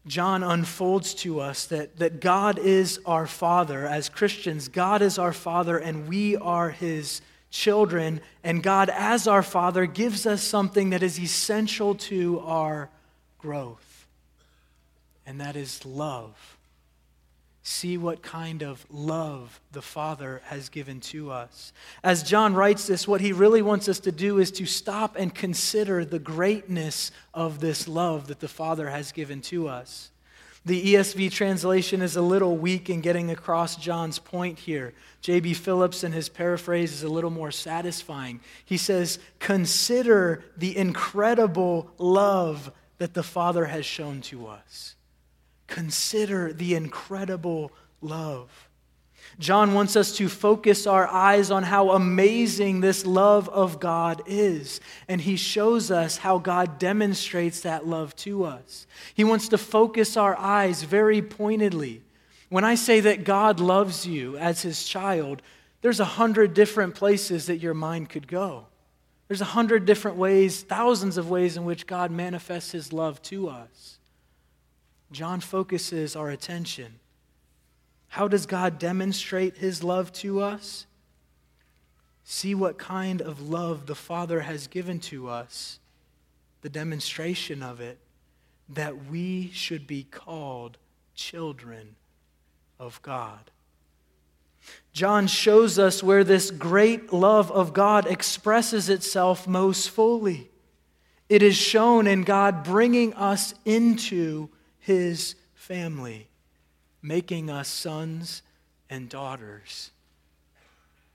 John 0.05 0.43
unfolds 0.43 1.13
to 1.15 1.39
us 1.39 1.65
that, 1.67 1.98
that 1.98 2.19
God 2.19 2.60
is 2.60 3.00
our 3.05 3.25
Father. 3.25 3.88
As 3.88 4.10
Christians, 4.10 4.67
God 4.67 5.01
is 5.01 5.17
our 5.17 5.33
Father 5.33 5.77
and 5.77 6.07
we 6.07 6.36
are 6.36 6.72
His 6.72 7.22
children. 7.50 8.19
And 8.43 8.62
God, 8.62 8.89
as 8.89 9.27
our 9.27 9.43
Father, 9.43 9.86
gives 9.86 10.25
us 10.25 10.43
something 10.43 10.89
that 10.89 11.03
is 11.03 11.19
essential 11.19 11.95
to 11.95 12.39
our 12.41 12.89
growth, 13.38 14.07
and 15.25 15.39
that 15.39 15.55
is 15.55 15.86
love. 15.86 16.57
See 17.65 17.98
what 17.98 18.22
kind 18.22 18.62
of 18.62 18.86
love 18.89 19.62
the 19.72 19.82
Father 19.82 20.41
has 20.46 20.67
given 20.67 21.00
to 21.00 21.32
us. 21.32 21.72
As 22.03 22.22
John 22.22 22.53
writes 22.53 22.88
this, 22.88 23.08
what 23.08 23.22
he 23.22 23.32
really 23.32 23.62
wants 23.62 23.88
us 23.88 24.01
to 24.01 24.12
do 24.12 24.39
is 24.39 24.51
to 24.51 24.65
stop 24.65 25.15
and 25.17 25.34
consider 25.34 26.03
the 26.03 26.20
greatness 26.20 27.12
of 27.34 27.62
this 27.62 27.88
love 27.88 28.27
that 28.27 28.41
the 28.41 28.50
Father 28.50 28.89
has 28.89 29.13
given 29.13 29.39
to 29.43 29.70
us. 29.70 30.12
The 30.65 30.93
ESV 30.93 31.32
translation 31.32 32.01
is 32.01 32.15
a 32.15 32.22
little 32.22 32.58
weak 32.58 32.89
in 32.89 33.01
getting 33.01 33.32
across 33.32 33.77
John's 33.77 34.20
point 34.20 34.60
here. 34.60 34.93
J.B. 35.22 35.53
Phillips, 35.53 36.03
in 36.03 36.13
his 36.13 36.29
paraphrase, 36.29 36.93
is 36.93 37.03
a 37.03 37.10
little 37.10 37.29
more 37.29 37.51
satisfying. 37.51 38.41
He 38.63 38.77
says, 38.77 39.20
Consider 39.39 40.43
the 40.55 40.75
incredible 40.75 41.91
love 41.98 42.72
that 42.98 43.13
the 43.13 43.24
Father 43.24 43.65
has 43.65 43.86
shown 43.86 44.22
to 44.22 44.48
us. 44.48 44.96
Consider 45.67 46.53
the 46.53 46.75
incredible 46.75 47.72
love. 48.01 48.70
John 49.39 49.74
wants 49.74 49.96
us 49.96 50.15
to 50.17 50.29
focus 50.29 50.86
our 50.86 51.08
eyes 51.08 51.50
on 51.50 51.63
how 51.63 51.91
amazing 51.91 52.82
this 52.82 53.05
love 53.05 53.50
of 53.50 53.79
God 53.79 54.22
is. 54.27 54.79
And 55.08 55.22
he 55.22 55.36
shows 55.36 55.89
us 55.89 56.17
how 56.17 56.38
God 56.38 56.77
demonstrates 56.77 57.62
that 57.62 57.88
love 57.88 58.15
to 58.17 58.43
us. 58.43 58.86
He 59.13 59.24
wants 59.24 59.48
to 59.50 59.58
focus 59.58 60.17
our 60.17 60.38
eyes 60.38 60.84
very 60.84 61.22
pointedly. 61.22 62.01
When 62.50 62.63
I 62.63 62.75
say 62.75 63.00
that 63.00 63.24
God 63.24 63.60
loves 63.60 64.05
you 64.05 64.38
as 64.38 64.62
his 64.62 64.84
child, 64.86 65.41
there's 65.82 66.00
a 66.00 66.05
hundred 66.05 66.53
different 66.53 66.93
places 66.93 67.48
that 67.48 67.58
your 67.58 67.74
mind 67.74 68.10
could 68.10 68.27
go. 68.27 68.67
There's 69.27 69.41
a 69.41 69.46
hundred 69.46 69.86
different 69.86 70.17
ways, 70.17 70.62
thousands 70.62 71.17
of 71.17 71.29
ways 71.29 71.58
in 71.58 71.65
which 71.65 71.88
God 71.88 72.12
manifests 72.12 72.72
his 72.72 72.93
love 72.93 73.22
to 73.24 73.50
us. 73.50 73.98
John 75.13 75.39
focuses 75.39 76.15
our 76.15 76.29
attention. 76.29 77.00
How 78.10 78.27
does 78.27 78.46
God 78.46 78.77
demonstrate 78.79 79.58
his 79.58 79.84
love 79.84 80.12
to 80.13 80.39
us? 80.39 80.86
See 82.24 82.55
what 82.55 82.77
kind 82.77 83.22
of 83.22 83.41
love 83.41 83.86
the 83.86 83.96
Father 83.96 84.41
has 84.41 84.67
given 84.67 85.00
to 85.01 85.29
us, 85.29 85.79
the 86.62 86.70
demonstration 86.70 87.63
of 87.63 87.82
it, 87.82 87.98
that 88.70 89.05
we 89.05 89.50
should 89.51 89.88
be 89.88 90.03
called 90.03 90.77
children 91.15 91.96
of 92.79 93.01
God. 93.01 93.51
John 94.93 95.27
shows 95.27 95.77
us 95.79 96.03
where 96.03 96.24
this 96.24 96.51
great 96.51 97.12
love 97.12 97.51
of 97.51 97.74
God 97.74 98.05
expresses 98.08 98.89
itself 98.89 99.48
most 99.48 99.89
fully. 99.89 100.50
It 101.29 101.41
is 101.41 101.55
shown 101.55 102.08
in 102.08 102.24
God 102.24 102.63
bringing 102.63 103.13
us 103.15 103.53
into 103.65 104.50
his 104.83 105.35
family, 105.55 106.27
making 107.01 107.49
us 107.49 107.69
sons 107.69 108.41
and 108.89 109.07
daughters 109.07 109.91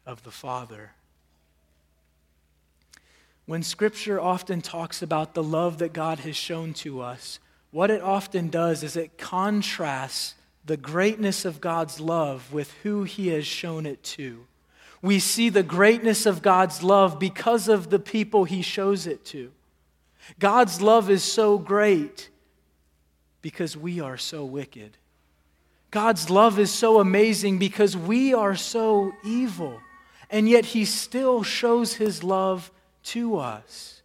of 0.06 0.22
the 0.22 0.30
Father. 0.30 0.92
When 3.44 3.62
Scripture 3.62 4.18
often 4.18 4.62
talks 4.62 5.02
about 5.02 5.34
the 5.34 5.42
love 5.42 5.78
that 5.78 5.92
God 5.92 6.20
has 6.20 6.34
shown 6.34 6.72
to 6.74 7.02
us, 7.02 7.40
what 7.70 7.90
it 7.90 8.00
often 8.00 8.48
does 8.48 8.82
is 8.82 8.96
it 8.96 9.18
contrasts 9.18 10.34
the 10.64 10.78
greatness 10.78 11.44
of 11.44 11.60
God's 11.60 12.00
love 12.00 12.50
with 12.50 12.72
who 12.82 13.02
He 13.02 13.28
has 13.28 13.46
shown 13.46 13.84
it 13.84 14.02
to. 14.02 14.46
We 15.02 15.18
see 15.18 15.50
the 15.50 15.62
greatness 15.62 16.24
of 16.24 16.40
God's 16.40 16.82
love 16.82 17.18
because 17.18 17.68
of 17.68 17.90
the 17.90 17.98
people 17.98 18.44
He 18.44 18.62
shows 18.62 19.06
it 19.06 19.26
to. 19.26 19.52
God's 20.38 20.80
love 20.80 21.10
is 21.10 21.22
so 21.22 21.58
great 21.58 22.30
because 23.42 23.76
we 23.76 24.00
are 24.00 24.16
so 24.16 24.44
wicked. 24.44 24.96
God's 25.90 26.28
love 26.28 26.58
is 26.58 26.70
so 26.70 27.00
amazing 27.00 27.58
because 27.58 27.96
we 27.96 28.34
are 28.34 28.56
so 28.56 29.12
evil, 29.24 29.80
and 30.30 30.48
yet 30.48 30.66
He 30.66 30.84
still 30.84 31.42
shows 31.42 31.94
His 31.94 32.22
love 32.22 32.70
to 33.04 33.38
us. 33.38 34.02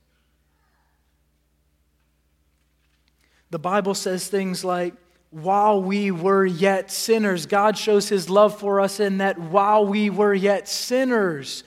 The 3.50 3.60
Bible 3.60 3.94
says 3.94 4.28
things 4.28 4.64
like, 4.64 4.94
while 5.30 5.82
we 5.82 6.12
were 6.12 6.46
yet 6.46 6.92
sinners, 6.92 7.48
God 7.48 7.78
shows 7.78 8.08
His 8.08 8.30
love 8.30 8.58
for 8.58 8.80
us 8.80 9.00
in 9.00 9.18
that 9.18 9.38
while 9.38 9.86
we 9.86 10.10
were 10.10 10.34
yet 10.34 10.68
sinners, 10.68 11.64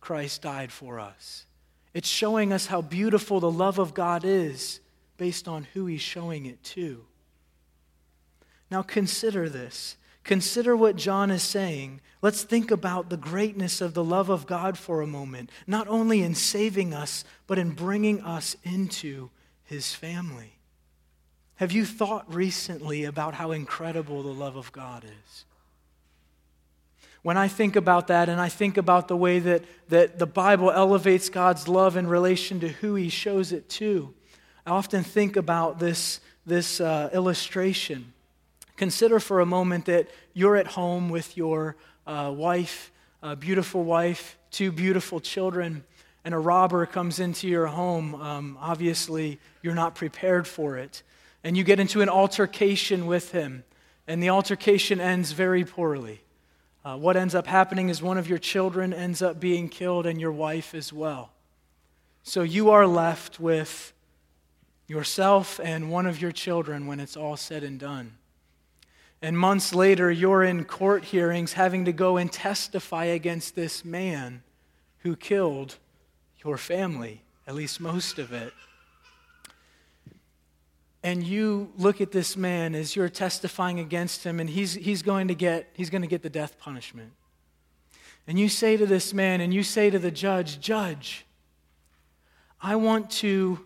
Christ 0.00 0.42
died 0.42 0.72
for 0.72 1.00
us. 1.00 1.44
It's 1.92 2.08
showing 2.08 2.52
us 2.52 2.66
how 2.66 2.82
beautiful 2.82 3.40
the 3.40 3.50
love 3.50 3.78
of 3.78 3.94
God 3.94 4.24
is 4.24 4.80
based 5.20 5.46
on 5.46 5.66
who 5.74 5.84
he's 5.84 6.00
showing 6.00 6.46
it 6.46 6.64
to. 6.64 7.04
Now 8.70 8.80
consider 8.80 9.50
this. 9.50 9.98
Consider 10.24 10.74
what 10.74 10.96
John 10.96 11.30
is 11.30 11.42
saying. 11.42 12.00
Let's 12.22 12.42
think 12.42 12.70
about 12.70 13.10
the 13.10 13.18
greatness 13.18 13.82
of 13.82 13.92
the 13.92 14.02
love 14.02 14.30
of 14.30 14.46
God 14.46 14.78
for 14.78 15.02
a 15.02 15.06
moment, 15.06 15.50
not 15.66 15.86
only 15.88 16.22
in 16.22 16.34
saving 16.34 16.94
us, 16.94 17.22
but 17.46 17.58
in 17.58 17.72
bringing 17.72 18.22
us 18.22 18.56
into 18.62 19.28
his 19.62 19.94
family. 19.94 20.54
Have 21.56 21.70
you 21.70 21.84
thought 21.84 22.34
recently 22.34 23.04
about 23.04 23.34
how 23.34 23.50
incredible 23.50 24.22
the 24.22 24.32
love 24.32 24.56
of 24.56 24.72
God 24.72 25.04
is? 25.04 25.44
When 27.20 27.36
I 27.36 27.46
think 27.46 27.76
about 27.76 28.06
that 28.06 28.30
and 28.30 28.40
I 28.40 28.48
think 28.48 28.78
about 28.78 29.08
the 29.08 29.18
way 29.18 29.38
that, 29.40 29.64
that 29.90 30.18
the 30.18 30.26
Bible 30.26 30.70
elevates 30.70 31.28
God's 31.28 31.68
love 31.68 31.98
in 31.98 32.06
relation 32.06 32.58
to 32.60 32.68
who 32.68 32.94
he 32.94 33.10
shows 33.10 33.52
it 33.52 33.68
to, 33.68 34.14
I 34.66 34.70
often 34.70 35.02
think 35.02 35.36
about 35.36 35.78
this, 35.78 36.20
this 36.46 36.80
uh, 36.80 37.10
illustration. 37.12 38.12
Consider 38.76 39.20
for 39.20 39.40
a 39.40 39.46
moment 39.46 39.86
that 39.86 40.08
you're 40.34 40.56
at 40.56 40.66
home 40.66 41.08
with 41.08 41.36
your 41.36 41.76
uh, 42.06 42.32
wife, 42.34 42.90
a 43.22 43.36
beautiful 43.36 43.84
wife, 43.84 44.38
two 44.50 44.72
beautiful 44.72 45.20
children, 45.20 45.84
and 46.24 46.34
a 46.34 46.38
robber 46.38 46.84
comes 46.86 47.20
into 47.20 47.48
your 47.48 47.66
home. 47.66 48.14
Um, 48.14 48.58
obviously, 48.60 49.38
you're 49.62 49.74
not 49.74 49.94
prepared 49.94 50.46
for 50.46 50.76
it. 50.76 51.02
And 51.42 51.56
you 51.56 51.64
get 51.64 51.80
into 51.80 52.02
an 52.02 52.10
altercation 52.10 53.06
with 53.06 53.32
him, 53.32 53.64
and 54.06 54.22
the 54.22 54.28
altercation 54.28 55.00
ends 55.00 55.32
very 55.32 55.64
poorly. 55.64 56.20
Uh, 56.84 56.96
what 56.96 57.16
ends 57.16 57.34
up 57.34 57.46
happening 57.46 57.88
is 57.88 58.02
one 58.02 58.18
of 58.18 58.28
your 58.28 58.38
children 58.38 58.92
ends 58.92 59.22
up 59.22 59.40
being 59.40 59.68
killed, 59.68 60.06
and 60.06 60.20
your 60.20 60.32
wife 60.32 60.74
as 60.74 60.92
well. 60.92 61.32
So 62.22 62.42
you 62.42 62.70
are 62.70 62.86
left 62.86 63.40
with 63.40 63.94
yourself 64.90 65.60
and 65.62 65.88
one 65.88 66.04
of 66.04 66.20
your 66.20 66.32
children 66.32 66.84
when 66.84 66.98
it's 66.98 67.16
all 67.16 67.36
said 67.36 67.62
and 67.62 67.78
done. 67.78 68.12
And 69.22 69.38
months 69.38 69.72
later, 69.72 70.10
you're 70.10 70.42
in 70.42 70.64
court 70.64 71.04
hearings 71.04 71.52
having 71.52 71.84
to 71.84 71.92
go 71.92 72.16
and 72.16 72.30
testify 72.30 73.04
against 73.04 73.54
this 73.54 73.84
man 73.84 74.42
who 74.98 75.14
killed 75.14 75.76
your 76.44 76.56
family, 76.56 77.22
at 77.46 77.54
least 77.54 77.80
most 77.80 78.18
of 78.18 78.32
it. 78.32 78.52
And 81.04 81.22
you 81.22 81.72
look 81.78 82.00
at 82.00 82.10
this 82.10 82.36
man 82.36 82.74
as 82.74 82.96
you're 82.96 83.08
testifying 83.08 83.78
against 83.78 84.24
him, 84.24 84.40
and 84.40 84.50
he's, 84.50 84.74
he's, 84.74 85.02
going 85.02 85.28
to 85.28 85.36
get, 85.36 85.68
he's 85.74 85.88
going 85.88 86.02
to 86.02 86.08
get 86.08 86.22
the 86.22 86.30
death 86.30 86.58
punishment. 86.58 87.12
And 88.26 88.40
you 88.40 88.48
say 88.48 88.76
to 88.76 88.86
this 88.86 89.14
man, 89.14 89.40
and 89.40 89.54
you 89.54 89.62
say 89.62 89.88
to 89.88 90.00
the 90.00 90.10
judge, 90.10 90.58
Judge, 90.58 91.26
I 92.60 92.74
want 92.74 93.08
to 93.10 93.64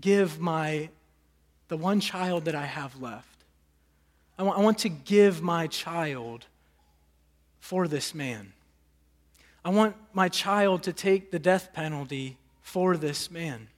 give 0.00 0.40
my 0.40 0.90
the 1.68 1.76
one 1.76 2.00
child 2.00 2.46
that 2.46 2.54
I 2.54 2.64
have 2.64 3.00
left. 3.00 3.44
I 4.38 4.42
want, 4.42 4.58
I 4.58 4.62
want 4.62 4.78
to 4.78 4.88
give 4.88 5.42
my 5.42 5.66
child 5.66 6.46
for 7.60 7.86
this 7.88 8.14
man. 8.14 8.52
I 9.64 9.70
want 9.70 9.96
my 10.12 10.28
child 10.28 10.84
to 10.84 10.92
take 10.92 11.30
the 11.30 11.38
death 11.38 11.72
penalty 11.72 12.38
for 12.62 12.96
this 12.96 13.30
man. 13.30 13.68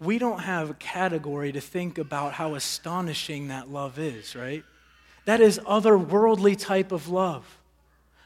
We 0.00 0.18
don't 0.18 0.40
have 0.40 0.70
a 0.70 0.74
category 0.74 1.52
to 1.52 1.60
think 1.60 1.98
about 1.98 2.32
how 2.32 2.54
astonishing 2.54 3.48
that 3.48 3.70
love 3.70 3.98
is, 3.98 4.34
right? 4.34 4.64
That 5.24 5.40
is 5.40 5.58
otherworldly 5.60 6.58
type 6.58 6.90
of 6.92 7.08
love. 7.08 7.58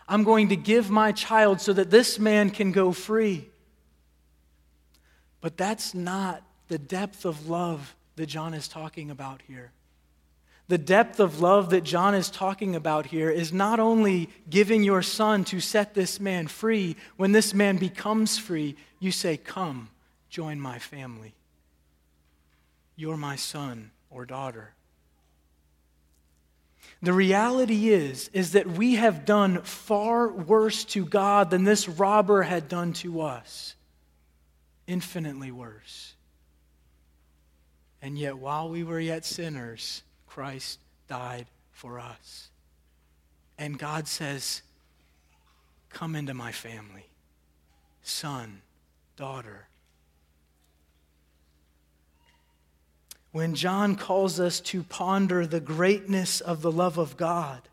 I'm 0.08 0.24
going 0.24 0.48
to 0.50 0.56
give 0.56 0.90
my 0.90 1.12
child 1.12 1.60
so 1.60 1.72
that 1.72 1.90
this 1.90 2.18
man 2.18 2.50
can 2.50 2.72
go 2.72 2.92
free. 2.92 3.48
But 5.42 5.58
that's 5.58 5.92
not 5.92 6.42
the 6.68 6.78
depth 6.78 7.26
of 7.26 7.50
love 7.50 7.94
that 8.16 8.26
John 8.26 8.54
is 8.54 8.68
talking 8.68 9.10
about 9.10 9.42
here. 9.46 9.72
The 10.68 10.78
depth 10.78 11.20
of 11.20 11.40
love 11.40 11.70
that 11.70 11.82
John 11.84 12.14
is 12.14 12.30
talking 12.30 12.76
about 12.76 13.06
here 13.06 13.28
is 13.28 13.52
not 13.52 13.78
only 13.78 14.30
giving 14.48 14.82
your 14.82 15.02
son 15.02 15.44
to 15.46 15.60
set 15.60 15.92
this 15.92 16.18
man 16.18 16.46
free, 16.46 16.96
when 17.16 17.32
this 17.32 17.52
man 17.52 17.76
becomes 17.76 18.38
free, 18.38 18.76
you 19.00 19.10
say, 19.10 19.36
Come, 19.36 19.90
join 20.30 20.60
my 20.60 20.78
family. 20.78 21.34
You're 22.96 23.16
my 23.16 23.36
son, 23.36 23.90
or 24.08 24.24
daughter. 24.24 24.72
The 27.02 27.12
reality 27.12 27.90
is 27.90 28.30
is 28.32 28.52
that 28.52 28.68
we 28.68 28.94
have 28.94 29.24
done 29.24 29.62
far 29.62 30.28
worse 30.28 30.84
to 30.86 31.04
God 31.04 31.50
than 31.50 31.64
this 31.64 31.88
robber 31.88 32.42
had 32.42 32.68
done 32.68 32.92
to 32.94 33.22
us. 33.22 33.74
Infinitely 34.86 35.50
worse. 35.50 36.14
And 38.00 38.18
yet 38.18 38.38
while 38.38 38.68
we 38.68 38.82
were 38.82 39.00
yet 39.00 39.24
sinners, 39.24 40.02
Christ 40.26 40.80
died 41.08 41.46
for 41.70 42.00
us. 42.00 42.50
And 43.58 43.78
God 43.78 44.08
says, 44.08 44.62
"Come 45.88 46.16
into 46.16 46.34
my 46.34 46.52
family. 46.52 47.10
Son, 48.02 48.62
daughter, 49.16 49.68
when 53.30 53.54
John 53.54 53.96
calls 53.96 54.40
us 54.40 54.60
to 54.60 54.82
ponder 54.82 55.46
the 55.46 55.60
greatness 55.60 56.40
of 56.40 56.60
the 56.60 56.72
love 56.72 56.98
of 56.98 57.16
God, 57.16 57.68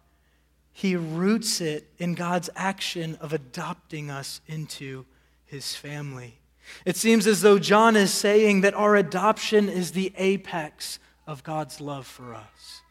he 0.72 0.96
roots 0.96 1.60
it 1.60 1.92
in 1.98 2.13
God's 2.13 2.50
action 2.56 3.16
of 3.16 3.34
adopting 3.34 4.10
us 4.10 4.39
into 4.48 5.06
his 5.46 5.75
family. 5.75 6.38
It 6.85 6.95
seems 6.95 7.27
as 7.27 7.41
though 7.41 7.59
John 7.59 7.95
is 7.95 8.13
saying 8.13 8.61
that 8.61 8.73
our 8.73 8.95
adoption 8.95 9.69
is 9.69 9.91
the 9.91 10.13
apex 10.17 10.99
of 11.27 11.43
God's 11.43 11.79
love 11.79 12.07
for 12.07 12.33
us. 12.33 12.81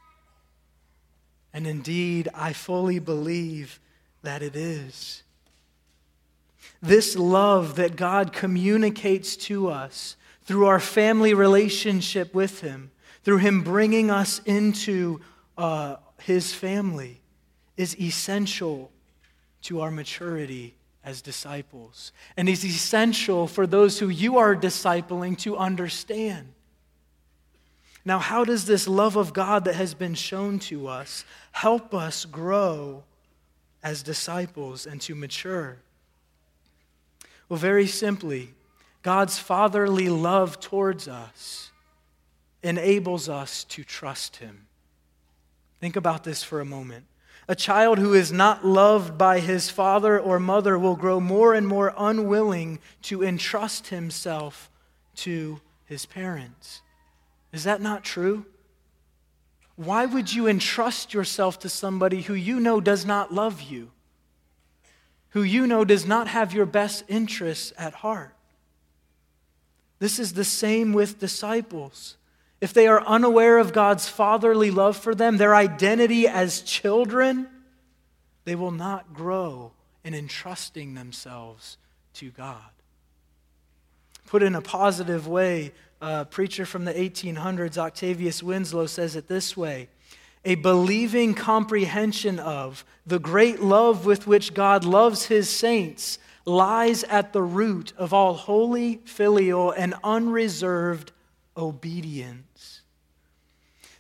And 1.52 1.66
indeed, 1.66 2.28
I 2.34 2.52
fully 2.52 2.98
believe 2.98 3.80
that 4.22 4.42
it 4.42 4.54
is. 4.54 5.22
This 6.80 7.16
love 7.16 7.76
that 7.76 7.96
God 7.96 8.32
communicates 8.32 9.36
to 9.36 9.68
us 9.68 10.16
through 10.44 10.66
our 10.66 10.80
family 10.80 11.34
relationship 11.34 12.32
with 12.34 12.60
Him, 12.60 12.90
through 13.24 13.38
Him 13.38 13.62
bringing 13.62 14.10
us 14.10 14.40
into 14.44 15.20
uh, 15.56 15.96
His 16.20 16.54
family, 16.54 17.20
is 17.76 17.98
essential 18.00 18.92
to 19.62 19.80
our 19.80 19.90
maturity 19.90 20.77
as 21.08 21.22
disciples. 21.22 22.12
And 22.36 22.50
is 22.50 22.64
essential 22.64 23.46
for 23.46 23.66
those 23.66 23.98
who 23.98 24.10
you 24.10 24.36
are 24.36 24.54
discipling 24.54 25.38
to 25.38 25.56
understand. 25.56 26.52
Now, 28.04 28.18
how 28.18 28.44
does 28.44 28.66
this 28.66 28.86
love 28.86 29.16
of 29.16 29.32
God 29.32 29.64
that 29.64 29.74
has 29.74 29.94
been 29.94 30.14
shown 30.14 30.58
to 30.60 30.86
us 30.86 31.24
help 31.52 31.94
us 31.94 32.26
grow 32.26 33.04
as 33.82 34.02
disciples 34.02 34.86
and 34.86 35.00
to 35.00 35.14
mature? 35.14 35.78
Well, 37.48 37.58
very 37.58 37.86
simply, 37.86 38.50
God's 39.02 39.38
fatherly 39.38 40.10
love 40.10 40.60
towards 40.60 41.08
us 41.08 41.70
enables 42.62 43.30
us 43.30 43.64
to 43.64 43.82
trust 43.82 44.36
Him. 44.36 44.66
Think 45.80 45.96
about 45.96 46.22
this 46.24 46.42
for 46.42 46.60
a 46.60 46.66
moment. 46.66 47.06
A 47.50 47.56
child 47.56 47.98
who 47.98 48.12
is 48.12 48.30
not 48.30 48.66
loved 48.66 49.16
by 49.16 49.40
his 49.40 49.70
father 49.70 50.20
or 50.20 50.38
mother 50.38 50.78
will 50.78 50.96
grow 50.96 51.18
more 51.18 51.54
and 51.54 51.66
more 51.66 51.94
unwilling 51.96 52.78
to 53.02 53.24
entrust 53.24 53.86
himself 53.86 54.70
to 55.16 55.60
his 55.86 56.04
parents. 56.04 56.82
Is 57.50 57.64
that 57.64 57.80
not 57.80 58.04
true? 58.04 58.44
Why 59.76 60.04
would 60.04 60.34
you 60.34 60.46
entrust 60.46 61.14
yourself 61.14 61.58
to 61.60 61.70
somebody 61.70 62.20
who 62.20 62.34
you 62.34 62.60
know 62.60 62.80
does 62.80 63.06
not 63.06 63.32
love 63.32 63.62
you, 63.62 63.92
who 65.30 65.42
you 65.42 65.66
know 65.66 65.86
does 65.86 66.04
not 66.04 66.28
have 66.28 66.52
your 66.52 66.66
best 66.66 67.02
interests 67.08 67.72
at 67.78 67.94
heart? 67.94 68.34
This 70.00 70.18
is 70.18 70.34
the 70.34 70.44
same 70.44 70.92
with 70.92 71.18
disciples. 71.18 72.17
If 72.60 72.72
they 72.72 72.88
are 72.88 73.04
unaware 73.06 73.58
of 73.58 73.72
God's 73.72 74.08
fatherly 74.08 74.70
love 74.70 74.96
for 74.96 75.14
them, 75.14 75.36
their 75.36 75.54
identity 75.54 76.26
as 76.26 76.60
children, 76.62 77.48
they 78.44 78.56
will 78.56 78.72
not 78.72 79.14
grow 79.14 79.72
in 80.04 80.14
entrusting 80.14 80.94
themselves 80.94 81.76
to 82.14 82.30
God. 82.30 82.70
Put 84.26 84.42
in 84.42 84.54
a 84.54 84.60
positive 84.60 85.28
way, 85.28 85.72
a 86.00 86.24
preacher 86.24 86.66
from 86.66 86.84
the 86.84 86.92
1800s, 86.92 87.78
Octavius 87.78 88.42
Winslow, 88.42 88.86
says 88.86 89.16
it 89.16 89.28
this 89.28 89.56
way 89.56 89.88
A 90.44 90.56
believing 90.56 91.34
comprehension 91.34 92.38
of 92.38 92.84
the 93.06 93.18
great 93.18 93.60
love 93.60 94.04
with 94.04 94.26
which 94.26 94.52
God 94.52 94.84
loves 94.84 95.26
his 95.26 95.48
saints 95.48 96.18
lies 96.44 97.04
at 97.04 97.32
the 97.32 97.42
root 97.42 97.92
of 97.96 98.12
all 98.12 98.34
holy, 98.34 99.00
filial, 99.04 99.70
and 99.70 99.94
unreserved 100.02 101.12
obedience. 101.58 102.82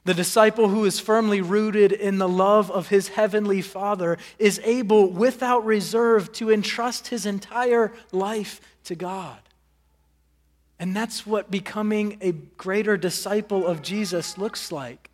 The 0.04 0.14
disciple 0.14 0.68
who 0.68 0.84
is 0.86 1.00
firmly 1.00 1.42
rooted 1.42 1.92
in 1.92 2.16
the 2.16 2.28
love 2.28 2.70
of 2.70 2.88
his 2.88 3.08
heavenly 3.08 3.60
Father 3.60 4.16
is 4.38 4.60
able, 4.64 5.10
without 5.10 5.66
reserve, 5.66 6.32
to 6.32 6.50
entrust 6.50 7.08
his 7.08 7.26
entire 7.26 7.92
life 8.10 8.60
to 8.84 8.94
God. 8.94 9.38
And 10.78 10.96
that's 10.96 11.26
what 11.26 11.50
becoming 11.50 12.16
a 12.20 12.32
greater 12.32 12.96
disciple 12.96 13.66
of 13.66 13.82
Jesus 13.82 14.38
looks 14.38 14.72
like. 14.72 15.10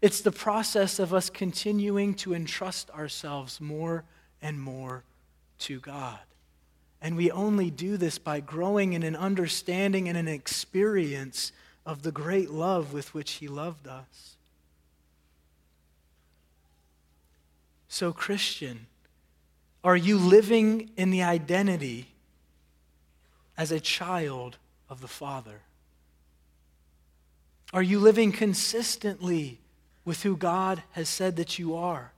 It's 0.00 0.20
the 0.20 0.32
process 0.32 0.98
of 0.98 1.12
us 1.12 1.28
continuing 1.28 2.14
to 2.14 2.32
entrust 2.32 2.88
ourselves 2.90 3.60
more 3.60 4.04
and 4.40 4.60
more 4.60 5.02
to 5.58 5.80
God. 5.80 6.20
And 7.02 7.16
we 7.16 7.30
only 7.30 7.70
do 7.70 7.96
this 7.96 8.18
by 8.18 8.40
growing 8.40 8.92
in 8.92 9.02
an 9.02 9.16
understanding 9.16 10.08
and 10.08 10.16
an 10.16 10.28
experience 10.28 11.52
of 11.88 12.02
the 12.02 12.12
great 12.12 12.50
love 12.50 12.92
with 12.92 13.14
which 13.14 13.32
He 13.32 13.48
loved 13.48 13.88
us. 13.88 14.36
So, 17.88 18.12
Christian, 18.12 18.86
are 19.82 19.96
you 19.96 20.18
living 20.18 20.90
in 20.98 21.10
the 21.10 21.22
identity 21.22 22.08
as 23.56 23.72
a 23.72 23.80
child 23.80 24.58
of 24.90 25.00
the 25.00 25.08
Father? 25.08 25.62
Are 27.72 27.82
you 27.82 27.98
living 27.98 28.32
consistently 28.32 29.58
with 30.04 30.24
who 30.24 30.36
God 30.36 30.82
has 30.92 31.08
said 31.08 31.36
that 31.36 31.58
you 31.58 31.74
are? 31.74 32.12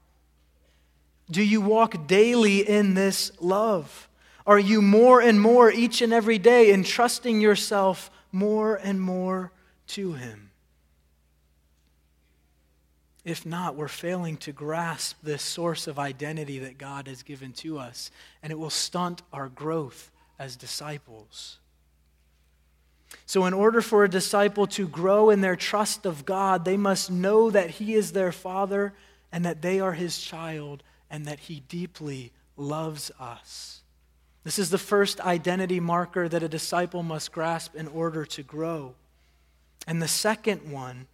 Do 1.29 1.41
you 1.41 1.61
walk 1.61 2.07
daily 2.07 2.67
in 2.67 2.93
this 2.93 3.31
love? 3.39 4.09
Are 4.45 4.59
you 4.59 4.81
more 4.81 5.21
and 5.21 5.39
more 5.39 5.71
each 5.71 6.01
and 6.01 6.11
every 6.11 6.39
day 6.39 6.73
entrusting 6.73 7.39
yourself 7.39 8.11
more 8.33 8.75
and 8.75 8.99
more 8.99 9.53
to 9.93 10.13
Him? 10.13 10.51
If 13.23 13.45
not, 13.45 13.75
we're 13.75 13.87
failing 13.87 14.37
to 14.37 14.51
grasp 14.51 15.17
this 15.21 15.43
source 15.43 15.85
of 15.85 15.99
identity 15.99 16.59
that 16.59 16.77
God 16.77 17.07
has 17.07 17.21
given 17.21 17.51
to 17.53 17.77
us, 17.77 18.09
and 18.41 18.51
it 18.51 18.57
will 18.57 18.71
stunt 18.71 19.21
our 19.31 19.47
growth 19.47 20.09
as 20.39 20.55
disciples. 20.55 21.59
So, 23.25 23.45
in 23.45 23.53
order 23.53 23.81
for 23.81 24.03
a 24.03 24.09
disciple 24.09 24.65
to 24.67 24.87
grow 24.87 25.29
in 25.29 25.41
their 25.41 25.55
trust 25.55 26.05
of 26.05 26.25
God, 26.25 26.65
they 26.65 26.77
must 26.77 27.11
know 27.11 27.51
that 27.51 27.71
He 27.71 27.93
is 27.93 28.11
their 28.11 28.31
Father 28.31 28.93
and 29.31 29.45
that 29.45 29.61
they 29.61 29.79
are 29.79 29.93
His 29.93 30.19
child 30.19 30.81
and 31.09 31.25
that 31.25 31.41
He 31.41 31.59
deeply 31.67 32.31
loves 32.57 33.11
us. 33.19 33.81
This 34.43 34.57
is 34.57 34.71
the 34.71 34.77
first 34.79 35.19
identity 35.19 35.79
marker 35.79 36.27
that 36.27 36.41
a 36.41 36.49
disciple 36.49 37.03
must 37.03 37.31
grasp 37.31 37.75
in 37.75 37.87
order 37.87 38.25
to 38.25 38.41
grow. 38.41 38.95
And 39.87 40.01
the 40.01 40.07
second 40.07 40.71
one 40.71 41.07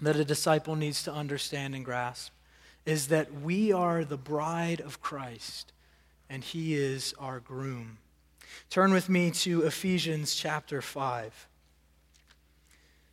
that 0.00 0.16
a 0.16 0.24
disciple 0.24 0.76
needs 0.76 1.02
to 1.04 1.12
understand 1.12 1.74
and 1.74 1.84
grasp 1.84 2.32
is 2.84 3.08
that 3.08 3.32
we 3.40 3.72
are 3.72 4.04
the 4.04 4.16
bride 4.16 4.80
of 4.80 5.00
Christ 5.00 5.72
and 6.28 6.42
he 6.42 6.74
is 6.74 7.14
our 7.18 7.40
groom. 7.40 7.98
Turn 8.70 8.92
with 8.92 9.08
me 9.08 9.30
to 9.30 9.62
Ephesians 9.62 10.34
chapter 10.34 10.82
5. 10.82 11.48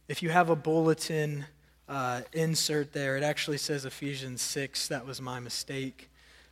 If 0.07 0.23
you 0.23 0.29
have 0.29 0.49
a 0.49 0.55
bulletin 0.55 1.45
uh, 1.87 2.21
insert 2.33 2.93
there, 2.93 3.17
it 3.17 3.23
actually 3.23 3.57
says 3.57 3.85
Ephesians 3.85 4.41
6. 4.41 4.87
That 4.87 5.05
was 5.05 5.21
my 5.21 5.39
mistake. 5.39 6.09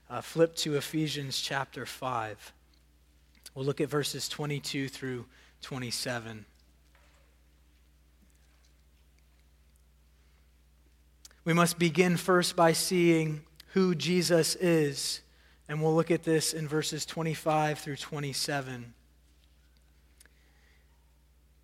Uh, 0.10 0.22
flip 0.22 0.56
to 0.58 0.76
Ephesians 0.76 1.40
chapter 1.42 1.86
5. 1.86 2.54
We'll 3.56 3.66
look 3.66 3.82
at 3.82 3.90
verses 3.90 4.30
22 4.30 4.90
through 4.90 5.26
27. 5.62 6.46
We 11.48 11.54
must 11.54 11.80
begin 11.80 12.18
first 12.18 12.58
by 12.58 12.74
seeing 12.74 13.42
who 13.68 13.96
Jesus 13.96 14.56
is, 14.56 15.22
and 15.70 15.82
we'll 15.82 15.96
look 15.96 16.12
at 16.12 16.24
this 16.24 16.54
in 16.54 16.68
verses 16.68 17.06
25 17.06 17.80
through 17.80 17.96
27. 17.96 18.94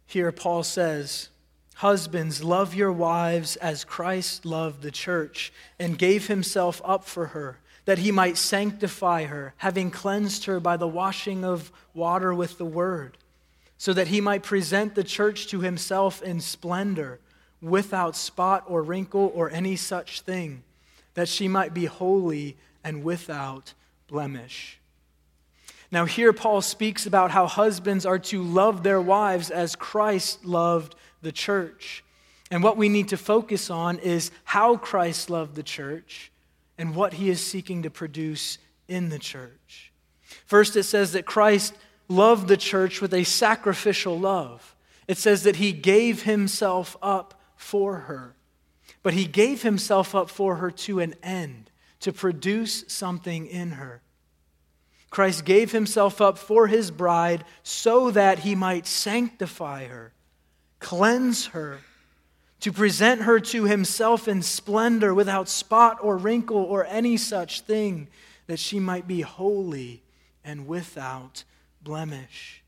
Here, 0.05 0.31
Paul 0.31 0.63
says, 0.63 1.27
Husbands, 1.75 2.41
love 2.41 2.73
your 2.73 2.93
wives 2.93 3.57
as 3.57 3.83
Christ 3.83 4.45
loved 4.45 4.83
the 4.83 4.89
church 4.89 5.51
and 5.77 5.97
gave 5.97 6.27
himself 6.27 6.81
up 6.85 7.03
for 7.03 7.25
her 7.27 7.59
that 7.83 7.97
he 7.97 8.09
might 8.09 8.37
sanctify 8.37 9.25
her, 9.25 9.53
having 9.57 9.91
cleansed 9.91 10.45
her 10.45 10.61
by 10.61 10.77
the 10.77 10.87
washing 10.87 11.43
of 11.43 11.73
water 11.93 12.33
with 12.33 12.57
the 12.57 12.63
word, 12.63 13.17
so 13.77 13.91
that 13.91 14.07
he 14.07 14.21
might 14.21 14.43
present 14.43 14.95
the 14.95 15.03
church 15.03 15.47
to 15.47 15.59
himself 15.59 16.21
in 16.21 16.39
splendor, 16.39 17.19
without 17.63 18.15
spot 18.15 18.65
or 18.67 18.83
wrinkle 18.83 19.31
or 19.33 19.49
any 19.49 19.75
such 19.75 20.21
thing, 20.21 20.61
that 21.13 21.29
she 21.29 21.47
might 21.47 21.73
be 21.73 21.85
holy 21.85 22.57
and 22.83 23.03
without 23.03 23.73
blemish. 24.07 24.79
Now, 25.91 26.05
here 26.05 26.33
Paul 26.33 26.61
speaks 26.61 27.05
about 27.05 27.31
how 27.31 27.47
husbands 27.47 28.05
are 28.05 28.19
to 28.19 28.43
love 28.43 28.83
their 28.83 28.99
wives 28.99 29.49
as 29.49 29.75
Christ 29.75 30.43
loved 30.43 30.95
the 31.21 31.31
church. 31.31 32.03
And 32.51 32.63
what 32.63 32.77
we 32.77 32.89
need 32.89 33.09
to 33.09 33.17
focus 33.17 33.69
on 33.69 33.99
is 33.99 34.31
how 34.43 34.75
Christ 34.77 35.29
loved 35.29 35.55
the 35.55 35.63
church 35.63 36.31
and 36.77 36.95
what 36.95 37.13
he 37.13 37.29
is 37.29 37.39
seeking 37.39 37.83
to 37.83 37.89
produce 37.89 38.57
in 38.87 39.09
the 39.09 39.19
church. 39.19 39.91
First, 40.45 40.75
it 40.75 40.83
says 40.83 41.13
that 41.13 41.25
Christ 41.25 41.75
loved 42.07 42.47
the 42.47 42.57
church 42.57 42.99
with 42.99 43.13
a 43.13 43.23
sacrificial 43.23 44.19
love. 44.19 44.75
It 45.07 45.17
says 45.17 45.43
that 45.43 45.57
he 45.57 45.71
gave 45.71 46.23
himself 46.23 46.97
up 47.01 47.39
for 47.63 47.95
her. 47.95 48.35
But 49.01 49.13
he 49.13 49.25
gave 49.25 49.63
himself 49.63 50.13
up 50.13 50.29
for 50.29 50.57
her 50.57 50.69
to 50.71 50.99
an 50.99 51.15
end, 51.23 51.71
to 52.01 52.13
produce 52.13 52.83
something 52.87 53.47
in 53.47 53.71
her. 53.71 54.01
Christ 55.09 55.45
gave 55.45 55.71
himself 55.71 56.21
up 56.21 56.37
for 56.37 56.67
his 56.67 56.91
bride 56.91 57.45
so 57.63 58.11
that 58.11 58.39
he 58.39 58.55
might 58.55 58.87
sanctify 58.87 59.85
her, 59.85 60.11
cleanse 60.79 61.47
her, 61.47 61.79
to 62.61 62.71
present 62.71 63.21
her 63.21 63.39
to 63.39 63.65
himself 63.65 64.27
in 64.27 64.41
splendor 64.41 65.13
without 65.13 65.49
spot 65.49 65.97
or 66.01 66.17
wrinkle 66.17 66.63
or 66.63 66.85
any 66.85 67.17
such 67.17 67.61
thing, 67.61 68.07
that 68.47 68.59
she 68.59 68.79
might 68.79 69.07
be 69.07 69.21
holy 69.21 70.01
and 70.43 70.67
without 70.67 71.43
blemish. 71.81 72.63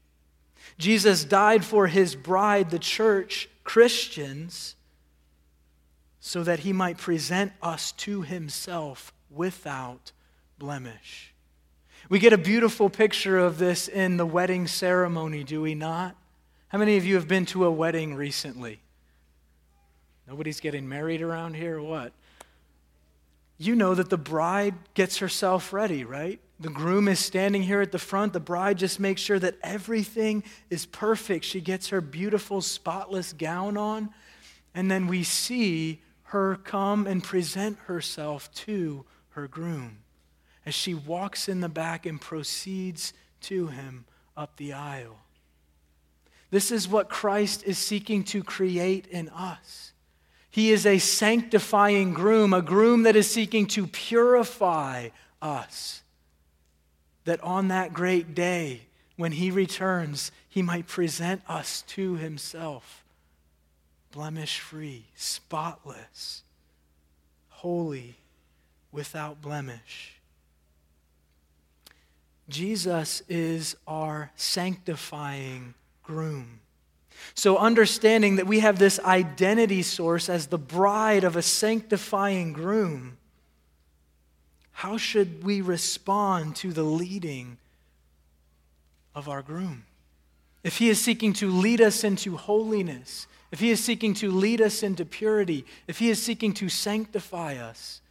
Jesus 0.78 1.24
died 1.24 1.64
for 1.64 1.88
his 1.88 2.16
bride, 2.16 2.70
the 2.70 2.80
church, 2.80 3.50
Christians, 3.64 4.76
so 6.26 6.42
that 6.42 6.62
he 6.62 6.74
might 6.74 6.98
present 6.98 7.52
us 7.62 7.92
to 7.92 8.24
himself 8.24 9.14
without 9.30 10.12
blemish. 10.58 11.32
We 12.10 12.18
get 12.18 12.34
a 12.34 12.38
beautiful 12.38 12.90
picture 12.90 13.38
of 13.38 13.60
this 13.60 13.88
in 13.88 14.18
the 14.18 14.26
wedding 14.26 14.66
ceremony, 14.66 15.44
do 15.44 15.62
we 15.62 15.76
not? 15.76 16.16
How 16.70 16.80
many 16.80 16.98
of 16.98 17.06
you 17.06 17.14
have 17.14 17.28
been 17.28 17.46
to 17.48 17.66
a 17.66 17.72
wedding 17.72 18.16
recently? 18.16 18.80
Nobody's 20.28 20.60
getting 20.60 20.90
married 20.90 21.22
around 21.22 21.58
here, 21.58 21.80
what? 21.80 22.12
You 23.60 23.76
know 23.76 23.94
that 23.94 24.10
the 24.10 24.18
bride 24.18 24.74
gets 24.96 25.20
herself 25.20 25.74
ready, 25.74 26.06
right? 26.06 26.40
The 26.60 26.70
groom 26.70 27.08
is 27.08 27.20
standing 27.20 27.62
here 27.62 27.82
at 27.82 27.92
the 27.92 28.00
front. 28.00 28.34
The 28.34 28.40
bride 28.40 28.80
just 28.80 29.00
makes 29.00 29.22
sure 29.22 29.38
that 29.38 29.58
everything 29.62 30.44
is 30.72 30.88
perfect. 30.88 31.46
She 31.46 31.62
gets 31.62 31.90
her 31.90 32.02
beautiful, 32.02 32.62
spotless 32.62 33.32
gown 33.32 33.78
on. 33.78 34.10
And 34.74 34.90
then 34.90 35.06
we 35.06 35.22
see 35.24 36.02
her 36.36 36.58
come 36.58 37.08
and 37.08 37.24
present 37.24 37.78
herself 37.86 38.54
to 38.54 39.06
her 39.30 39.48
groom 39.48 40.00
as 40.66 40.74
she 40.74 40.94
walks 40.94 41.48
in 41.48 41.62
the 41.62 41.70
back 41.70 42.06
and 42.06 42.20
proceeds 42.20 43.14
to 43.40 43.68
him 43.68 44.04
up 44.36 44.58
the 44.58 44.74
aisle. 44.74 45.18
This 46.52 46.72
is 46.72 46.90
what 46.90 47.08
Christ 47.08 47.64
is 47.64 47.78
seeking 47.78 48.26
to 48.26 48.44
create 48.44 49.08
in 49.08 49.30
us. 49.30 49.94
He 50.50 50.74
is 50.74 50.86
a 50.86 50.98
sanctifying 50.98 52.14
groom, 52.14 52.54
a 52.54 52.62
groom 52.62 53.04
that 53.04 53.16
is 53.16 53.32
seeking 53.32 53.66
to 53.68 53.88
purify 53.88 55.12
us 55.42 56.04
that 57.24 57.40
on 57.40 57.70
that 57.70 57.94
great 57.94 58.36
day, 58.36 58.82
when 59.16 59.32
he 59.32 59.52
returns, 59.52 60.34
he 60.50 60.62
might 60.62 60.86
present 60.86 61.42
us 61.48 61.82
to 61.84 62.16
himself 62.16 63.05
blemish 64.16 64.60
free, 64.60 65.06
spotless, 65.16 66.42
holy, 67.50 68.16
without 68.92 69.42
blemish. 69.42 70.16
Jesus 72.50 73.22
is 73.30 73.76
our 73.86 74.32
sanctifying 74.36 75.76
groom. 76.02 76.62
So, 77.36 77.58
understanding 77.58 78.38
that 78.38 78.48
we 78.48 78.62
have 78.62 78.80
this 78.80 79.00
identity 79.02 79.84
source 79.84 80.30
as 80.30 80.48
the 80.48 80.58
bride 80.58 81.24
of 81.24 81.36
a 81.36 81.42
sanctifying 81.44 82.54
groom 82.54 83.18
how 84.76 84.98
should 84.98 85.46
we 85.46 85.62
respond 85.62 86.58
to 86.58 86.74
the 86.74 86.84
leading 86.84 87.58
of 89.16 89.30
our 89.30 89.42
groom? 89.42 89.86
If 90.66 90.80
he 90.80 90.90
is 90.90 91.00
seeking 91.00 91.32
to 91.34 91.52
lead 91.52 91.80
us 91.80 92.04
into 92.04 92.38
holiness, 92.38 93.28
if 93.52 93.60
he 93.60 93.70
is 93.70 93.84
seeking 93.84 94.16
to 94.16 94.32
lead 94.32 94.62
us 94.62 94.82
into 94.82 95.06
purity, 95.06 95.64
if 95.88 96.00
he 96.00 96.10
is 96.10 96.22
seeking 96.22 96.56
to 96.56 96.70
sanctify 96.70 97.58
us, 97.58 98.02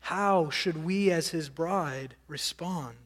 how 0.00 0.48
should 0.48 0.82
we 0.82 1.10
as 1.10 1.28
his 1.28 1.50
bride 1.50 2.14
respond? 2.26 2.96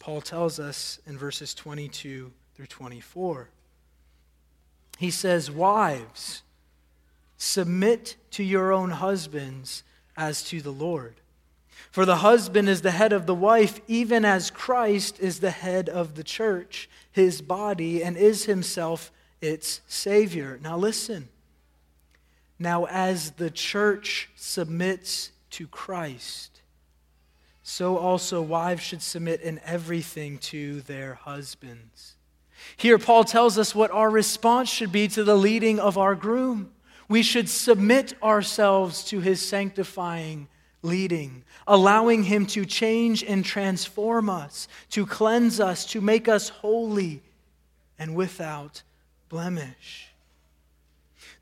Paul 0.00 0.20
tells 0.20 0.58
us 0.58 0.98
in 1.06 1.16
verses 1.16 1.54
22 1.54 2.32
through 2.56 2.66
24. 2.66 3.48
He 4.98 5.12
says, 5.12 5.52
Wives, 5.52 6.42
submit 7.36 8.16
to 8.32 8.42
your 8.42 8.72
own 8.72 8.90
husbands 8.90 9.84
as 10.16 10.42
to 10.42 10.60
the 10.60 10.72
Lord. 10.72 11.14
For 11.90 12.04
the 12.04 12.16
husband 12.16 12.68
is 12.68 12.82
the 12.82 12.90
head 12.90 13.12
of 13.12 13.26
the 13.26 13.34
wife, 13.34 13.80
even 13.88 14.24
as 14.24 14.50
Christ 14.50 15.18
is 15.20 15.40
the 15.40 15.50
head 15.50 15.88
of 15.88 16.14
the 16.14 16.24
church, 16.24 16.88
his 17.10 17.42
body, 17.42 18.02
and 18.02 18.16
is 18.16 18.44
himself 18.44 19.10
its 19.40 19.80
Savior. 19.88 20.58
Now 20.62 20.76
listen. 20.76 21.28
Now, 22.58 22.84
as 22.84 23.32
the 23.32 23.50
church 23.50 24.28
submits 24.36 25.32
to 25.52 25.66
Christ, 25.66 26.60
so 27.62 27.96
also 27.96 28.42
wives 28.42 28.82
should 28.82 29.00
submit 29.00 29.40
in 29.40 29.60
everything 29.64 30.38
to 30.38 30.82
their 30.82 31.14
husbands. 31.14 32.16
Here, 32.76 32.98
Paul 32.98 33.24
tells 33.24 33.58
us 33.58 33.74
what 33.74 33.90
our 33.90 34.10
response 34.10 34.68
should 34.68 34.92
be 34.92 35.08
to 35.08 35.24
the 35.24 35.36
leading 35.36 35.78
of 35.78 35.96
our 35.96 36.14
groom. 36.14 36.72
We 37.08 37.22
should 37.22 37.48
submit 37.48 38.14
ourselves 38.22 39.04
to 39.04 39.20
his 39.20 39.40
sanctifying 39.40 40.48
leading, 40.82 41.44
allowing 41.66 42.24
Him 42.24 42.46
to 42.46 42.64
change 42.64 43.22
and 43.22 43.44
transform 43.44 44.30
us, 44.30 44.68
to 44.90 45.06
cleanse 45.06 45.60
us, 45.60 45.84
to 45.86 46.00
make 46.00 46.28
us 46.28 46.48
holy 46.48 47.22
and 47.98 48.14
without 48.14 48.82
blemish. 49.28 50.08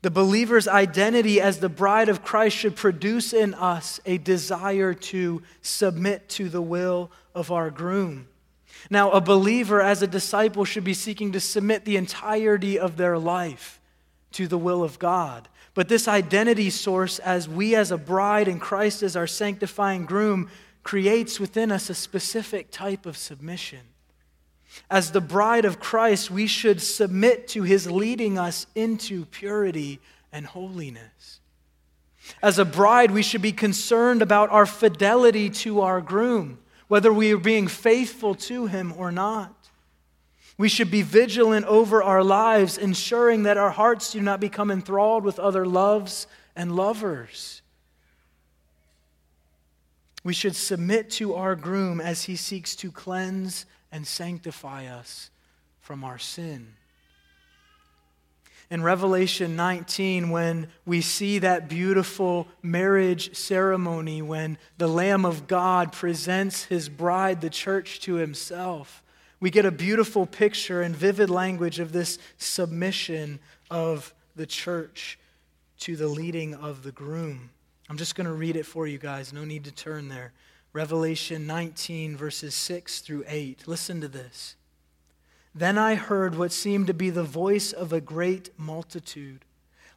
The 0.01 0.11
believer's 0.11 0.67
identity 0.67 1.41
as 1.41 1.59
the 1.59 1.69
bride 1.69 2.07
of 2.07 2.23
Christ 2.23 2.55
should 2.55 2.75
produce 2.75 3.33
in 3.33 3.53
us 3.53 3.99
a 4.05 4.17
desire 4.17 4.93
to 4.93 5.41
submit 5.61 6.29
to 6.29 6.47
the 6.47 6.61
will 6.61 7.11
of 7.35 7.51
our 7.51 7.69
groom. 7.69 8.27
Now, 8.89 9.11
a 9.11 9.19
believer 9.19 9.81
as 9.81 10.01
a 10.01 10.07
disciple 10.07 10.63
should 10.63 10.85
be 10.85 10.93
seeking 10.93 11.33
to 11.33 11.41
submit 11.41 11.83
the 11.83 11.97
entirety 11.97 12.79
of 12.79 12.95
their 12.95 13.17
life 13.17 13.81
to 14.33 14.47
the 14.47 14.57
will 14.57 14.83
of 14.83 14.99
God. 14.99 15.49
But 15.79 15.87
this 15.87 16.09
identity 16.09 16.71
source, 16.71 17.19
as 17.19 17.47
we 17.47 17.73
as 17.73 17.89
a 17.89 17.97
bride 17.97 18.49
and 18.49 18.59
Christ 18.59 19.01
as 19.01 19.15
our 19.15 19.27
sanctifying 19.27 20.05
groom, 20.05 20.49
creates 20.83 21.39
within 21.39 21.71
us 21.71 21.89
a 21.89 21.93
specific 21.93 22.69
type 22.69 23.05
of 23.05 23.15
submission. 23.15 23.79
As 24.91 25.13
the 25.13 25.21
bride 25.21 25.63
of 25.63 25.79
Christ, 25.79 26.29
we 26.29 26.47
should 26.47 26.81
submit 26.81 27.47
to 27.47 27.63
his 27.63 27.89
leading 27.89 28.37
us 28.37 28.67
into 28.75 29.23
purity 29.23 30.01
and 30.33 30.45
holiness. 30.45 31.39
As 32.43 32.59
a 32.59 32.65
bride, 32.65 33.11
we 33.11 33.23
should 33.23 33.41
be 33.41 33.53
concerned 33.53 34.21
about 34.21 34.49
our 34.49 34.65
fidelity 34.65 35.49
to 35.49 35.79
our 35.79 36.01
groom, 36.01 36.59
whether 36.89 37.13
we 37.13 37.33
are 37.33 37.37
being 37.37 37.69
faithful 37.69 38.35
to 38.35 38.65
him 38.65 38.93
or 38.97 39.13
not. 39.13 39.58
We 40.59 40.67
should 40.67 40.91
be 40.91 41.03
vigilant 41.03 41.65
over 41.67 42.03
our 42.03 42.21
lives, 42.21 42.77
ensuring 42.77 43.43
that 43.43 43.55
our 43.55 43.69
hearts 43.69 44.11
do 44.11 44.19
not 44.19 44.41
become 44.41 44.69
enthralled 44.69 45.23
with 45.23 45.39
other 45.39 45.65
loves 45.65 46.27
and 46.53 46.75
lovers. 46.75 47.61
We 50.21 50.33
should 50.33 50.57
submit 50.57 51.11
to 51.11 51.35
our 51.35 51.55
groom 51.55 52.01
as 52.01 52.23
he 52.23 52.35
seeks 52.35 52.75
to 52.75 52.91
cleanse 52.91 53.65
and 53.89 54.05
sanctify 54.05 54.87
us 54.87 55.29
from 55.79 56.03
our 56.03 56.17
sin. 56.17 56.73
In 58.69 58.83
Revelation 58.83 59.55
19, 59.55 60.29
when 60.29 60.67
we 60.85 60.99
see 60.99 61.39
that 61.39 61.69
beautiful 61.69 62.49
marriage 62.61 63.33
ceremony, 63.33 64.21
when 64.21 64.57
the 64.77 64.89
Lamb 64.89 65.23
of 65.23 65.47
God 65.47 65.93
presents 65.93 66.65
his 66.65 66.89
bride, 66.89 67.39
the 67.39 67.49
church, 67.49 68.01
to 68.01 68.15
himself, 68.15 69.01
we 69.39 69.49
get 69.49 69.65
a 69.65 69.71
beautiful 69.71 70.25
picture 70.25 70.81
and 70.81 70.95
vivid 70.95 71.29
language 71.29 71.79
of 71.79 71.91
this 71.91 72.17
submission 72.37 73.39
of 73.69 74.13
the 74.35 74.45
church 74.45 75.17
to 75.79 75.95
the 75.95 76.07
leading 76.07 76.53
of 76.53 76.83
the 76.83 76.91
groom. 76.91 77.49
I'm 77.89 77.97
just 77.97 78.15
going 78.15 78.27
to 78.27 78.33
read 78.33 78.55
it 78.55 78.65
for 78.65 78.85
you 78.85 78.97
guys. 78.97 79.33
No 79.33 79.45
need 79.45 79.63
to 79.63 79.71
turn 79.71 80.09
there. 80.09 80.33
Revelation 80.73 81.47
19, 81.47 82.15
verses 82.15 82.53
6 82.53 82.99
through 82.99 83.23
8. 83.27 83.67
Listen 83.67 84.01
to 84.01 84.07
this. 84.07 84.55
Then 85.55 85.77
I 85.77 85.95
heard 85.95 86.37
what 86.37 86.51
seemed 86.51 86.87
to 86.87 86.93
be 86.93 87.09
the 87.09 87.23
voice 87.23 87.73
of 87.73 87.91
a 87.91 88.01
great 88.01 88.51
multitude 88.57 89.45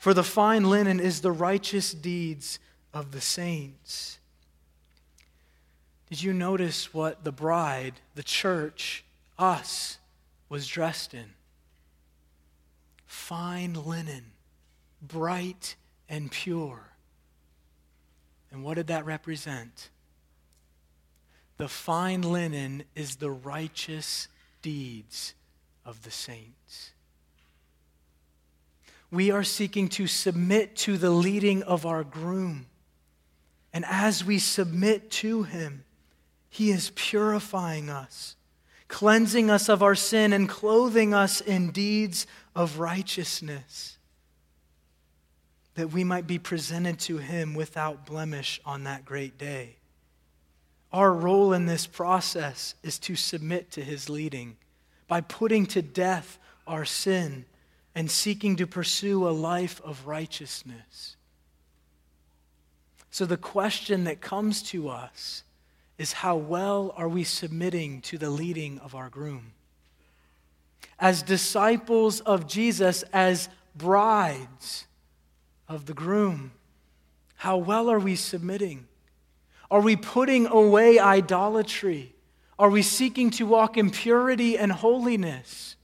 for 0.00 0.14
the 0.14 0.24
fine 0.24 0.64
linen 0.64 0.98
is 0.98 1.20
the 1.20 1.30
righteous 1.30 1.92
deeds 1.92 2.58
of 2.94 3.12
the 3.12 3.20
saints. 3.20 4.18
Did 6.08 6.22
you 6.22 6.32
notice 6.32 6.94
what 6.94 7.22
the 7.22 7.30
bride, 7.30 8.00
the 8.14 8.22
church, 8.22 9.04
us, 9.38 9.98
was 10.48 10.66
dressed 10.66 11.12
in? 11.12 11.34
Fine 13.04 13.74
linen, 13.74 14.24
bright 15.02 15.76
and 16.08 16.30
pure. 16.30 16.80
And 18.50 18.64
what 18.64 18.76
did 18.76 18.86
that 18.86 19.04
represent? 19.04 19.90
The 21.58 21.68
fine 21.68 22.22
linen 22.22 22.84
is 22.96 23.16
the 23.16 23.30
righteous 23.30 24.28
deeds 24.62 25.34
of 25.84 26.04
the 26.04 26.10
saints 26.10 26.89
we 29.10 29.30
are 29.30 29.42
seeking 29.42 29.88
to 29.88 30.06
submit 30.06 30.76
to 30.76 30.96
the 30.96 31.10
leading 31.10 31.62
of 31.64 31.84
our 31.84 32.04
groom. 32.04 32.66
And 33.72 33.84
as 33.88 34.24
we 34.24 34.38
submit 34.38 35.10
to 35.12 35.44
him, 35.44 35.84
he 36.48 36.70
is 36.70 36.90
purifying 36.94 37.88
us, 37.88 38.36
cleansing 38.88 39.50
us 39.50 39.68
of 39.68 39.82
our 39.82 39.94
sin, 39.94 40.32
and 40.32 40.48
clothing 40.48 41.14
us 41.14 41.40
in 41.40 41.70
deeds 41.70 42.26
of 42.54 42.78
righteousness, 42.78 43.98
that 45.74 45.92
we 45.92 46.02
might 46.02 46.26
be 46.26 46.38
presented 46.38 46.98
to 46.98 47.18
him 47.18 47.54
without 47.54 48.06
blemish 48.06 48.60
on 48.64 48.84
that 48.84 49.04
great 49.04 49.38
day. 49.38 49.76
Our 50.92 51.12
role 51.12 51.52
in 51.52 51.66
this 51.66 51.86
process 51.86 52.74
is 52.82 52.98
to 53.00 53.14
submit 53.14 53.70
to 53.72 53.82
his 53.82 54.10
leading 54.10 54.56
by 55.06 55.20
putting 55.20 55.66
to 55.66 55.82
death 55.82 56.38
our 56.66 56.84
sin 56.84 57.44
and 57.94 58.10
seeking 58.10 58.56
to 58.56 58.66
pursue 58.66 59.26
a 59.26 59.30
life 59.30 59.80
of 59.84 60.06
righteousness. 60.06 61.16
So, 63.10 63.26
the 63.26 63.36
question 63.36 64.04
that 64.04 64.20
comes 64.20 64.62
to 64.64 64.88
us 64.88 65.42
is 65.98 66.12
how 66.12 66.36
well 66.36 66.94
are 66.96 67.08
we 67.08 67.24
submitting 67.24 68.00
to 68.02 68.16
the 68.16 68.30
leading 68.30 68.78
of 68.78 68.94
our 68.94 69.08
groom? 69.08 69.52
As 70.98 71.22
disciples 71.22 72.20
of 72.20 72.46
Jesus, 72.46 73.02
as 73.12 73.48
brides 73.74 74.86
of 75.68 75.86
the 75.86 75.94
groom, 75.94 76.52
how 77.36 77.56
well 77.56 77.90
are 77.90 77.98
we 77.98 78.16
submitting? 78.16 78.86
Are 79.70 79.80
we 79.80 79.96
putting 79.96 80.46
away 80.46 80.98
idolatry? 80.98 82.14
Are 82.58 82.70
we 82.70 82.82
seeking 82.82 83.30
to 83.30 83.46
walk 83.46 83.76
in 83.76 83.90
purity 83.90 84.58
and 84.58 84.70
holiness? 84.70 85.76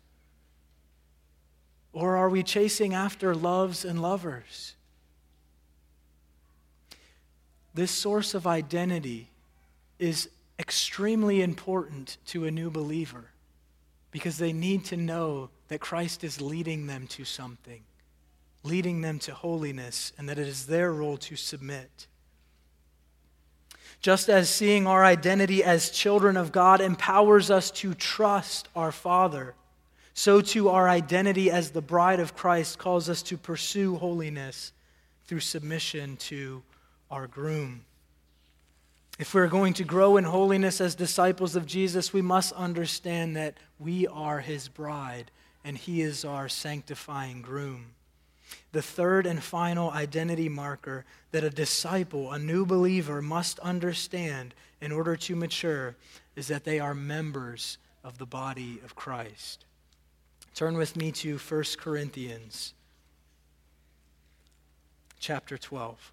Or 1.97 2.19
are 2.19 2.29
we 2.29 2.43
chasing 2.43 2.93
after 2.93 3.35
loves 3.35 3.83
and 3.83 4.03
lovers? 4.03 4.75
This 7.73 7.91
source 7.91 8.35
of 8.35 8.47
identity 8.47 9.31
is 9.99 10.29
extremely 10.59 11.41
important 11.41 12.19
to 12.27 12.45
a 12.45 12.51
new 12.51 12.69
believer 12.69 13.31
because 14.11 14.37
they 14.37 14.53
need 14.53 14.85
to 14.85 14.99
know 14.99 15.49
that 15.69 15.81
Christ 15.81 16.23
is 16.23 16.39
leading 16.39 16.87
them 16.87 17.07
to 17.07 17.25
something, 17.25 17.83
leading 18.63 19.01
them 19.01 19.19
to 19.21 19.33
holiness, 19.33 20.13
and 20.19 20.29
that 20.29 20.39
it 20.39 20.47
is 20.47 20.67
their 20.67 20.93
role 20.93 21.17
to 21.17 21.35
submit. 21.35 22.09
Just 24.03 24.29
as 24.29 24.51
seeing 24.51 24.87
our 24.87 25.03
identity 25.03 25.65
as 25.65 25.89
children 25.89 26.37
of 26.37 26.53
God 26.53 26.83
empowers 26.83 27.51
us 27.51 27.71
to 27.71 27.95
trust 27.95 28.69
our 28.77 28.93
Father 28.93 29.55
so 30.19 30.41
too 30.41 30.71
our 30.71 30.89
identity 30.89 31.51
as 31.51 31.71
the 31.71 31.83
bride 31.83 32.21
of 32.21 32.35
Christ 32.35 32.79
calls 32.79 33.11
us 33.11 33.23
to 33.25 33.37
pursue 33.37 33.97
holiness 33.97 34.73
through 35.27 35.41
submission 35.41 36.17
to 36.17 36.63
our 37.11 37.27
groom. 37.27 37.85
If 39.19 39.35
we're 39.35 39.47
going 39.47 39.75
to 39.75 39.85
grow 39.85 40.17
in 40.17 40.25
holiness 40.25 40.81
as 40.81 40.95
disciples 40.95 41.55
of 41.55 41.67
Jesus, 41.67 42.15
we 42.15 42.23
must 42.23 42.55
understand 42.55 43.37
that 43.37 43.59
we 43.79 44.07
are 44.07 44.41
his 44.41 44.69
bride 44.69 45.31
and 45.63 45.77
he 45.77 46.01
is 46.01 46.25
our 46.25 46.49
sanctifying 46.49 47.43
groom. 47.43 47.89
The 48.73 48.81
third 48.81 49.27
and 49.27 49.43
final 49.43 49.91
identity 49.91 50.49
marker 50.49 51.05
that 51.33 51.45
a 51.45 51.51
disciple, 51.51 52.33
a 52.33 52.39
new 52.39 52.65
believer, 52.65 53.21
must 53.21 53.59
understand 53.59 54.55
in 54.81 54.93
order 54.93 55.15
to 55.15 55.37
mature 55.37 55.95
is 56.37 56.49
that 56.49 56.65
they 56.65 56.81
are 56.81 56.95
members 56.95 57.77
of 58.03 58.17
the 58.17 58.27
body 58.27 58.81
of 58.83 58.95
Christ. 58.95 59.67
Turn 60.57 60.79
with 60.79 60.97
me 60.97 61.13
to 61.13 61.37
1 61.37 61.65
Corinthians 61.77 62.73
chapter 65.21 65.59
12. 65.59 66.13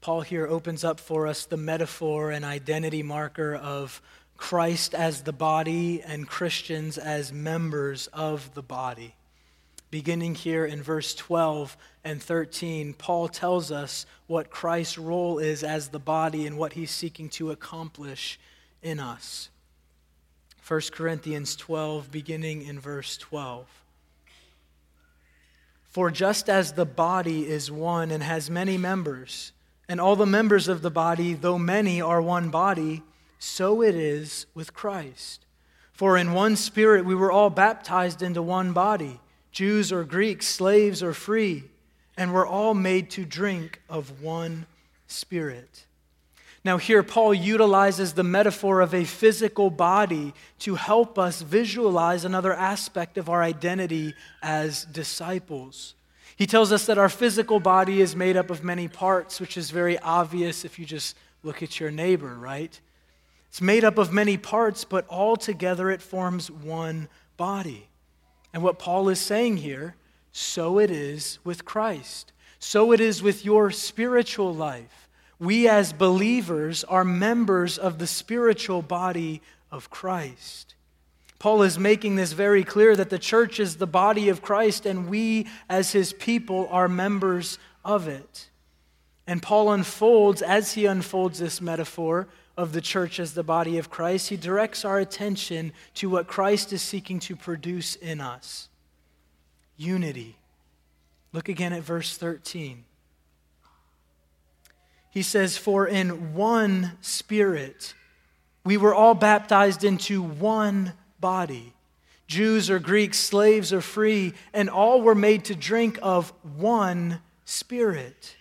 Paul 0.00 0.20
here 0.20 0.46
opens 0.46 0.84
up 0.84 1.00
for 1.00 1.26
us 1.26 1.44
the 1.44 1.56
metaphor 1.56 2.30
and 2.30 2.44
identity 2.44 3.02
marker 3.02 3.56
of 3.56 4.00
Christ 4.36 4.94
as 4.94 5.22
the 5.22 5.32
body 5.32 6.02
and 6.02 6.28
Christians 6.28 6.98
as 6.98 7.32
members 7.32 8.06
of 8.12 8.54
the 8.54 8.62
body. 8.62 9.16
Beginning 9.90 10.34
here 10.34 10.66
in 10.66 10.82
verse 10.82 11.14
12 11.14 11.76
and 12.04 12.20
13, 12.20 12.94
Paul 12.94 13.28
tells 13.28 13.70
us 13.70 14.04
what 14.26 14.50
Christ's 14.50 14.98
role 14.98 15.38
is 15.38 15.62
as 15.62 15.88
the 15.88 16.00
body 16.00 16.46
and 16.46 16.58
what 16.58 16.72
he's 16.72 16.90
seeking 16.90 17.28
to 17.30 17.52
accomplish 17.52 18.38
in 18.82 18.98
us. 18.98 19.48
1 20.66 20.80
Corinthians 20.90 21.54
12, 21.54 22.10
beginning 22.10 22.62
in 22.62 22.80
verse 22.80 23.16
12. 23.16 23.66
For 25.88 26.10
just 26.10 26.48
as 26.48 26.72
the 26.72 26.84
body 26.84 27.48
is 27.48 27.70
one 27.70 28.10
and 28.10 28.22
has 28.22 28.50
many 28.50 28.76
members, 28.76 29.52
and 29.88 30.00
all 30.00 30.16
the 30.16 30.26
members 30.26 30.66
of 30.66 30.82
the 30.82 30.90
body, 30.90 31.32
though 31.34 31.58
many, 31.58 32.00
are 32.00 32.20
one 32.20 32.50
body, 32.50 33.04
so 33.38 33.82
it 33.82 33.94
is 33.94 34.46
with 34.52 34.74
Christ. 34.74 35.46
For 35.92 36.16
in 36.16 36.32
one 36.32 36.56
spirit 36.56 37.04
we 37.04 37.14
were 37.14 37.30
all 37.30 37.50
baptized 37.50 38.20
into 38.20 38.42
one 38.42 38.72
body 38.72 39.20
Jews 39.56 39.90
or 39.90 40.04
Greeks, 40.04 40.46
slaves 40.46 41.02
or 41.02 41.14
free, 41.14 41.64
and 42.14 42.34
we're 42.34 42.46
all 42.46 42.74
made 42.74 43.08
to 43.12 43.24
drink 43.24 43.80
of 43.88 44.20
one 44.20 44.66
Spirit. 45.06 45.86
Now, 46.62 46.76
here 46.76 47.02
Paul 47.02 47.32
utilizes 47.32 48.12
the 48.12 48.22
metaphor 48.22 48.82
of 48.82 48.92
a 48.92 49.04
physical 49.04 49.70
body 49.70 50.34
to 50.58 50.74
help 50.74 51.18
us 51.18 51.40
visualize 51.40 52.26
another 52.26 52.52
aspect 52.52 53.16
of 53.16 53.30
our 53.30 53.42
identity 53.42 54.12
as 54.42 54.84
disciples. 54.84 55.94
He 56.36 56.46
tells 56.46 56.70
us 56.70 56.84
that 56.84 56.98
our 56.98 57.08
physical 57.08 57.58
body 57.58 58.02
is 58.02 58.14
made 58.14 58.36
up 58.36 58.50
of 58.50 58.62
many 58.62 58.88
parts, 58.88 59.40
which 59.40 59.56
is 59.56 59.70
very 59.70 59.98
obvious 60.00 60.66
if 60.66 60.78
you 60.78 60.84
just 60.84 61.16
look 61.42 61.62
at 61.62 61.80
your 61.80 61.90
neighbor, 61.90 62.34
right? 62.34 62.78
It's 63.48 63.62
made 63.62 63.84
up 63.84 63.96
of 63.96 64.12
many 64.12 64.36
parts, 64.36 64.84
but 64.84 65.06
all 65.08 65.34
together 65.34 65.90
it 65.90 66.02
forms 66.02 66.50
one 66.50 67.08
body. 67.38 67.88
And 68.56 68.62
what 68.62 68.78
Paul 68.78 69.10
is 69.10 69.20
saying 69.20 69.58
here, 69.58 69.96
so 70.32 70.78
it 70.78 70.90
is 70.90 71.38
with 71.44 71.66
Christ. 71.66 72.32
So 72.58 72.90
it 72.92 73.02
is 73.02 73.22
with 73.22 73.44
your 73.44 73.70
spiritual 73.70 74.54
life. 74.54 75.10
We 75.38 75.68
as 75.68 75.92
believers 75.92 76.82
are 76.82 77.04
members 77.04 77.76
of 77.76 77.98
the 77.98 78.06
spiritual 78.06 78.80
body 78.80 79.42
of 79.70 79.90
Christ. 79.90 80.74
Paul 81.38 81.60
is 81.64 81.78
making 81.78 82.16
this 82.16 82.32
very 82.32 82.64
clear 82.64 82.96
that 82.96 83.10
the 83.10 83.18
church 83.18 83.60
is 83.60 83.76
the 83.76 83.86
body 83.86 84.30
of 84.30 84.40
Christ 84.40 84.86
and 84.86 85.10
we 85.10 85.48
as 85.68 85.92
his 85.92 86.14
people 86.14 86.66
are 86.70 86.88
members 86.88 87.58
of 87.84 88.08
it. 88.08 88.48
And 89.26 89.42
Paul 89.42 89.70
unfolds, 89.70 90.40
as 90.40 90.72
he 90.72 90.86
unfolds 90.86 91.40
this 91.40 91.60
metaphor, 91.60 92.26
of 92.56 92.72
the 92.72 92.80
church 92.80 93.20
as 93.20 93.34
the 93.34 93.42
body 93.42 93.78
of 93.78 93.90
Christ, 93.90 94.30
he 94.30 94.36
directs 94.36 94.84
our 94.84 94.98
attention 94.98 95.72
to 95.94 96.08
what 96.08 96.26
Christ 96.26 96.72
is 96.72 96.82
seeking 96.82 97.20
to 97.20 97.36
produce 97.36 97.96
in 97.96 98.20
us 98.20 98.68
unity. 99.76 100.36
Look 101.32 101.48
again 101.48 101.72
at 101.72 101.82
verse 101.82 102.16
13. 102.16 102.84
He 105.10 105.22
says, 105.22 105.56
For 105.58 105.86
in 105.86 106.34
one 106.34 106.92
spirit 107.00 107.94
we 108.64 108.76
were 108.76 108.94
all 108.94 109.14
baptized 109.14 109.84
into 109.84 110.22
one 110.22 110.92
body. 111.20 111.72
Jews 112.26 112.70
or 112.70 112.78
Greeks, 112.78 113.18
slaves 113.18 113.72
or 113.72 113.80
free, 113.80 114.34
and 114.52 114.68
all 114.68 115.00
were 115.00 115.14
made 115.14 115.44
to 115.44 115.54
drink 115.54 115.98
of 116.02 116.32
one 116.56 117.20
spirit. 117.44 118.36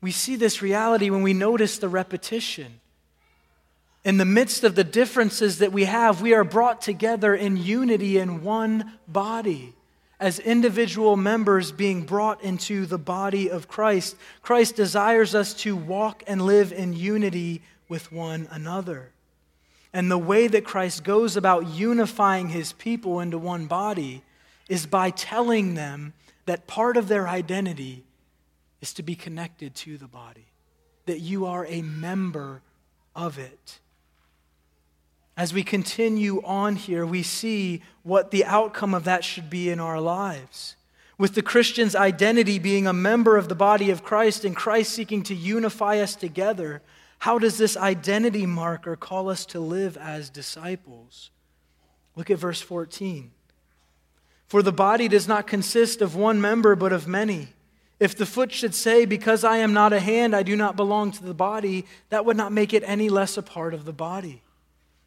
We 0.00 0.12
see 0.12 0.36
this 0.36 0.62
reality 0.62 1.10
when 1.10 1.22
we 1.22 1.34
notice 1.34 1.78
the 1.78 1.88
repetition. 1.88 2.80
In 4.02 4.16
the 4.16 4.24
midst 4.24 4.64
of 4.64 4.74
the 4.74 4.84
differences 4.84 5.58
that 5.58 5.72
we 5.72 5.84
have, 5.84 6.22
we 6.22 6.32
are 6.32 6.44
brought 6.44 6.80
together 6.80 7.34
in 7.34 7.56
unity 7.58 8.16
in 8.16 8.42
one 8.42 8.92
body 9.06 9.74
as 10.18 10.38
individual 10.38 11.16
members 11.16 11.72
being 11.72 12.04
brought 12.04 12.42
into 12.42 12.86
the 12.86 12.98
body 12.98 13.50
of 13.50 13.68
Christ. 13.68 14.16
Christ 14.42 14.76
desires 14.76 15.34
us 15.34 15.52
to 15.54 15.76
walk 15.76 16.22
and 16.26 16.42
live 16.42 16.72
in 16.72 16.92
unity 16.94 17.62
with 17.88 18.10
one 18.10 18.48
another. 18.50 19.12
And 19.92 20.10
the 20.10 20.18
way 20.18 20.46
that 20.46 20.64
Christ 20.64 21.04
goes 21.04 21.36
about 21.36 21.68
unifying 21.68 22.50
his 22.50 22.72
people 22.72 23.20
into 23.20 23.38
one 23.38 23.66
body 23.66 24.22
is 24.68 24.86
by 24.86 25.10
telling 25.10 25.74
them 25.74 26.14
that 26.46 26.66
part 26.66 26.96
of 26.96 27.08
their 27.08 27.28
identity 27.28 28.04
is 28.80 28.94
to 28.94 29.02
be 29.02 29.14
connected 29.14 29.74
to 29.74 29.98
the 29.98 30.06
body, 30.06 30.46
that 31.06 31.20
you 31.20 31.44
are 31.46 31.66
a 31.66 31.82
member 31.82 32.62
of 33.14 33.38
it. 33.38 33.80
As 35.40 35.54
we 35.54 35.64
continue 35.64 36.42
on 36.44 36.76
here, 36.76 37.06
we 37.06 37.22
see 37.22 37.80
what 38.02 38.30
the 38.30 38.44
outcome 38.44 38.92
of 38.92 39.04
that 39.04 39.24
should 39.24 39.48
be 39.48 39.70
in 39.70 39.80
our 39.80 39.98
lives. 39.98 40.76
With 41.16 41.34
the 41.34 41.40
Christian's 41.40 41.96
identity 41.96 42.58
being 42.58 42.86
a 42.86 42.92
member 42.92 43.38
of 43.38 43.48
the 43.48 43.54
body 43.54 43.88
of 43.88 44.04
Christ 44.04 44.44
and 44.44 44.54
Christ 44.54 44.92
seeking 44.92 45.22
to 45.22 45.34
unify 45.34 45.98
us 45.98 46.14
together, 46.14 46.82
how 47.20 47.38
does 47.38 47.56
this 47.56 47.74
identity 47.74 48.44
marker 48.44 48.96
call 48.96 49.30
us 49.30 49.46
to 49.46 49.60
live 49.60 49.96
as 49.96 50.28
disciples? 50.28 51.30
Look 52.16 52.28
at 52.28 52.36
verse 52.36 52.60
14. 52.60 53.30
For 54.46 54.62
the 54.62 54.72
body 54.72 55.08
does 55.08 55.26
not 55.26 55.46
consist 55.46 56.02
of 56.02 56.14
one 56.14 56.38
member, 56.38 56.76
but 56.76 56.92
of 56.92 57.08
many. 57.08 57.48
If 57.98 58.14
the 58.14 58.26
foot 58.26 58.52
should 58.52 58.74
say, 58.74 59.06
Because 59.06 59.42
I 59.42 59.56
am 59.56 59.72
not 59.72 59.94
a 59.94 60.00
hand, 60.00 60.36
I 60.36 60.42
do 60.42 60.54
not 60.54 60.76
belong 60.76 61.12
to 61.12 61.24
the 61.24 61.32
body, 61.32 61.86
that 62.10 62.26
would 62.26 62.36
not 62.36 62.52
make 62.52 62.74
it 62.74 62.82
any 62.84 63.08
less 63.08 63.38
a 63.38 63.42
part 63.42 63.72
of 63.72 63.86
the 63.86 63.94
body. 63.94 64.42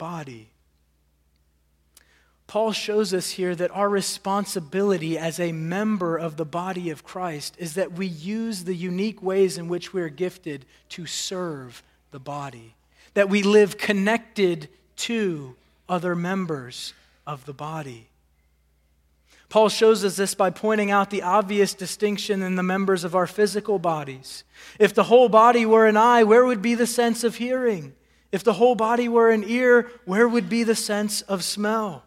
body. 0.00 0.48
Paul 2.46 2.72
shows 2.72 3.14
us 3.14 3.30
here 3.30 3.54
that 3.54 3.70
our 3.70 3.88
responsibility 3.88 5.16
as 5.16 5.38
a 5.38 5.52
member 5.52 6.16
of 6.16 6.36
the 6.36 6.44
body 6.44 6.90
of 6.90 7.04
Christ 7.04 7.54
is 7.58 7.74
that 7.74 7.92
we 7.92 8.06
use 8.06 8.64
the 8.64 8.74
unique 8.74 9.22
ways 9.22 9.56
in 9.56 9.68
which 9.68 9.92
we're 9.92 10.08
gifted 10.08 10.64
to 10.88 11.06
serve 11.06 11.84
the 12.10 12.18
body, 12.18 12.74
that 13.14 13.28
we 13.28 13.44
live 13.44 13.78
connected 13.78 14.68
to 14.96 15.54
other 15.88 16.16
members 16.16 16.92
of 17.26 17.44
the 17.44 17.52
body. 17.52 18.08
Paul 19.48 19.68
shows 19.68 20.04
us 20.04 20.16
this 20.16 20.34
by 20.34 20.50
pointing 20.50 20.90
out 20.90 21.10
the 21.10 21.22
obvious 21.22 21.74
distinction 21.74 22.42
in 22.42 22.56
the 22.56 22.62
members 22.62 23.04
of 23.04 23.14
our 23.14 23.26
physical 23.26 23.78
bodies. 23.78 24.44
If 24.78 24.94
the 24.94 25.04
whole 25.04 25.28
body 25.28 25.66
were 25.66 25.86
an 25.86 25.96
eye, 25.96 26.24
where 26.24 26.44
would 26.44 26.62
be 26.62 26.74
the 26.74 26.86
sense 26.86 27.22
of 27.22 27.36
hearing? 27.36 27.92
If 28.32 28.44
the 28.44 28.54
whole 28.54 28.74
body 28.74 29.08
were 29.08 29.30
an 29.30 29.44
ear, 29.46 29.90
where 30.04 30.28
would 30.28 30.48
be 30.48 30.62
the 30.62 30.74
sense 30.74 31.22
of 31.22 31.42
smell? 31.42 32.04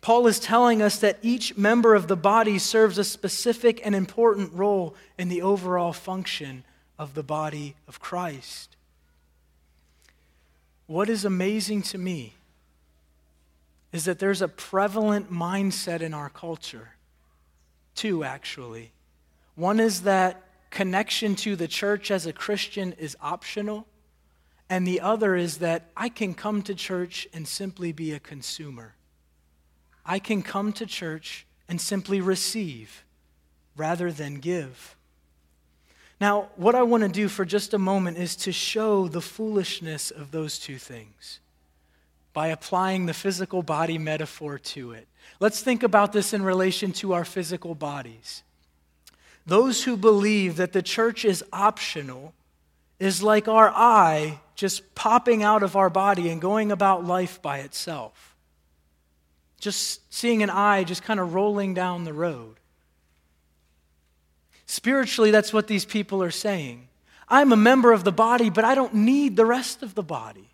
Paul 0.00 0.26
is 0.28 0.38
telling 0.38 0.80
us 0.80 0.98
that 1.00 1.18
each 1.22 1.56
member 1.56 1.94
of 1.94 2.06
the 2.06 2.16
body 2.16 2.58
serves 2.58 2.98
a 2.98 3.04
specific 3.04 3.80
and 3.84 3.94
important 3.94 4.52
role 4.52 4.94
in 5.18 5.28
the 5.28 5.42
overall 5.42 5.92
function 5.92 6.64
of 6.98 7.14
the 7.14 7.24
body 7.24 7.74
of 7.88 7.98
Christ. 7.98 8.76
What 10.86 11.08
is 11.08 11.24
amazing 11.24 11.82
to 11.82 11.98
me 11.98 12.34
is 13.92 14.04
that 14.04 14.18
there's 14.18 14.42
a 14.42 14.48
prevalent 14.48 15.32
mindset 15.32 16.00
in 16.00 16.14
our 16.14 16.28
culture. 16.28 16.90
Two, 17.94 18.22
actually. 18.22 18.92
One 19.56 19.80
is 19.80 20.02
that 20.02 20.42
connection 20.70 21.34
to 21.36 21.56
the 21.56 21.68
church 21.68 22.10
as 22.10 22.26
a 22.26 22.32
Christian 22.32 22.92
is 22.92 23.16
optional, 23.20 23.86
and 24.70 24.86
the 24.86 25.00
other 25.00 25.34
is 25.34 25.58
that 25.58 25.90
I 25.96 26.08
can 26.08 26.34
come 26.34 26.62
to 26.62 26.74
church 26.74 27.26
and 27.32 27.48
simply 27.48 27.92
be 27.92 28.12
a 28.12 28.20
consumer. 28.20 28.94
I 30.04 30.18
can 30.18 30.42
come 30.42 30.72
to 30.74 30.86
church 30.86 31.46
and 31.68 31.80
simply 31.80 32.20
receive 32.20 33.04
rather 33.76 34.10
than 34.10 34.36
give. 34.36 34.96
Now, 36.20 36.48
what 36.56 36.74
I 36.74 36.82
want 36.82 37.04
to 37.04 37.08
do 37.08 37.28
for 37.28 37.44
just 37.44 37.74
a 37.74 37.78
moment 37.78 38.18
is 38.18 38.34
to 38.36 38.52
show 38.52 39.06
the 39.06 39.20
foolishness 39.20 40.10
of 40.10 40.30
those 40.32 40.58
two 40.58 40.78
things 40.78 41.38
by 42.32 42.48
applying 42.48 43.06
the 43.06 43.14
physical 43.14 43.62
body 43.62 43.98
metaphor 43.98 44.58
to 44.58 44.92
it. 44.92 45.06
Let's 45.40 45.60
think 45.60 45.82
about 45.82 46.12
this 46.12 46.32
in 46.32 46.42
relation 46.42 46.92
to 46.94 47.12
our 47.12 47.24
physical 47.24 47.74
bodies. 47.74 48.42
Those 49.46 49.84
who 49.84 49.96
believe 49.96 50.56
that 50.56 50.72
the 50.72 50.82
church 50.82 51.24
is 51.24 51.44
optional 51.52 52.34
is 52.98 53.22
like 53.22 53.48
our 53.48 53.70
eye 53.70 54.40
just 54.58 54.92
popping 54.96 55.44
out 55.44 55.62
of 55.62 55.76
our 55.76 55.88
body 55.88 56.28
and 56.30 56.40
going 56.40 56.72
about 56.72 57.06
life 57.06 57.40
by 57.40 57.58
itself. 57.58 58.34
Just 59.60 60.12
seeing 60.12 60.42
an 60.42 60.50
eye 60.50 60.82
just 60.82 61.04
kind 61.04 61.20
of 61.20 61.32
rolling 61.32 61.74
down 61.74 62.02
the 62.02 62.12
road. 62.12 62.56
Spiritually, 64.66 65.30
that's 65.30 65.52
what 65.52 65.68
these 65.68 65.84
people 65.84 66.20
are 66.24 66.32
saying. 66.32 66.88
I'm 67.28 67.52
a 67.52 67.56
member 67.56 67.92
of 67.92 68.02
the 68.02 68.10
body, 68.10 68.50
but 68.50 68.64
I 68.64 68.74
don't 68.74 68.94
need 68.94 69.36
the 69.36 69.46
rest 69.46 69.84
of 69.84 69.94
the 69.94 70.02
body. 70.02 70.50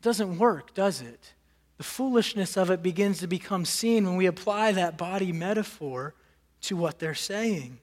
It 0.00 0.02
doesn't 0.02 0.38
work, 0.38 0.72
does 0.72 1.02
it? 1.02 1.34
The 1.76 1.84
foolishness 1.84 2.56
of 2.56 2.70
it 2.70 2.82
begins 2.82 3.18
to 3.18 3.26
become 3.26 3.66
seen 3.66 4.06
when 4.06 4.16
we 4.16 4.24
apply 4.24 4.72
that 4.72 4.96
body 4.96 5.32
metaphor 5.32 6.14
to 6.62 6.78
what 6.78 6.98
they're 6.98 7.14
saying. 7.14 7.78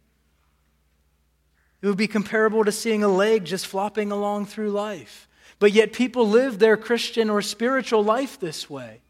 It 1.81 1.87
would 1.87 1.97
be 1.97 2.07
comparable 2.07 2.63
to 2.65 2.71
seeing 2.71 3.03
a 3.03 3.07
leg 3.07 3.45
just 3.45 3.67
flopping 3.67 4.11
along 4.11 4.47
through 4.47 4.71
life. 4.71 5.27
But 5.59 5.71
yet, 5.71 5.93
people 5.93 6.27
live 6.27 6.59
their 6.59 6.77
Christian 6.77 7.29
or 7.29 7.41
spiritual 7.41 8.03
life 8.03 8.39
this 8.39 8.69
way 8.69 9.01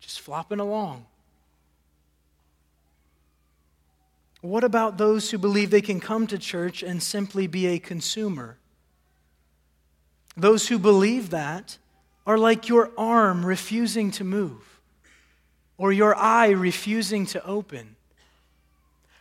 just 0.00 0.20
flopping 0.20 0.60
along. 0.60 1.04
What 4.40 4.64
about 4.64 4.96
those 4.96 5.30
who 5.30 5.38
believe 5.38 5.70
they 5.70 5.82
can 5.82 6.00
come 6.00 6.26
to 6.28 6.38
church 6.38 6.82
and 6.82 7.02
simply 7.02 7.46
be 7.46 7.66
a 7.66 7.78
consumer? 7.78 8.56
Those 10.36 10.68
who 10.68 10.78
believe 10.78 11.30
that 11.30 11.76
are 12.24 12.38
like 12.38 12.68
your 12.68 12.92
arm 12.96 13.44
refusing 13.44 14.10
to 14.12 14.24
move 14.24 14.80
or 15.76 15.92
your 15.92 16.14
eye 16.14 16.50
refusing 16.50 17.26
to 17.26 17.44
open. 17.44 17.96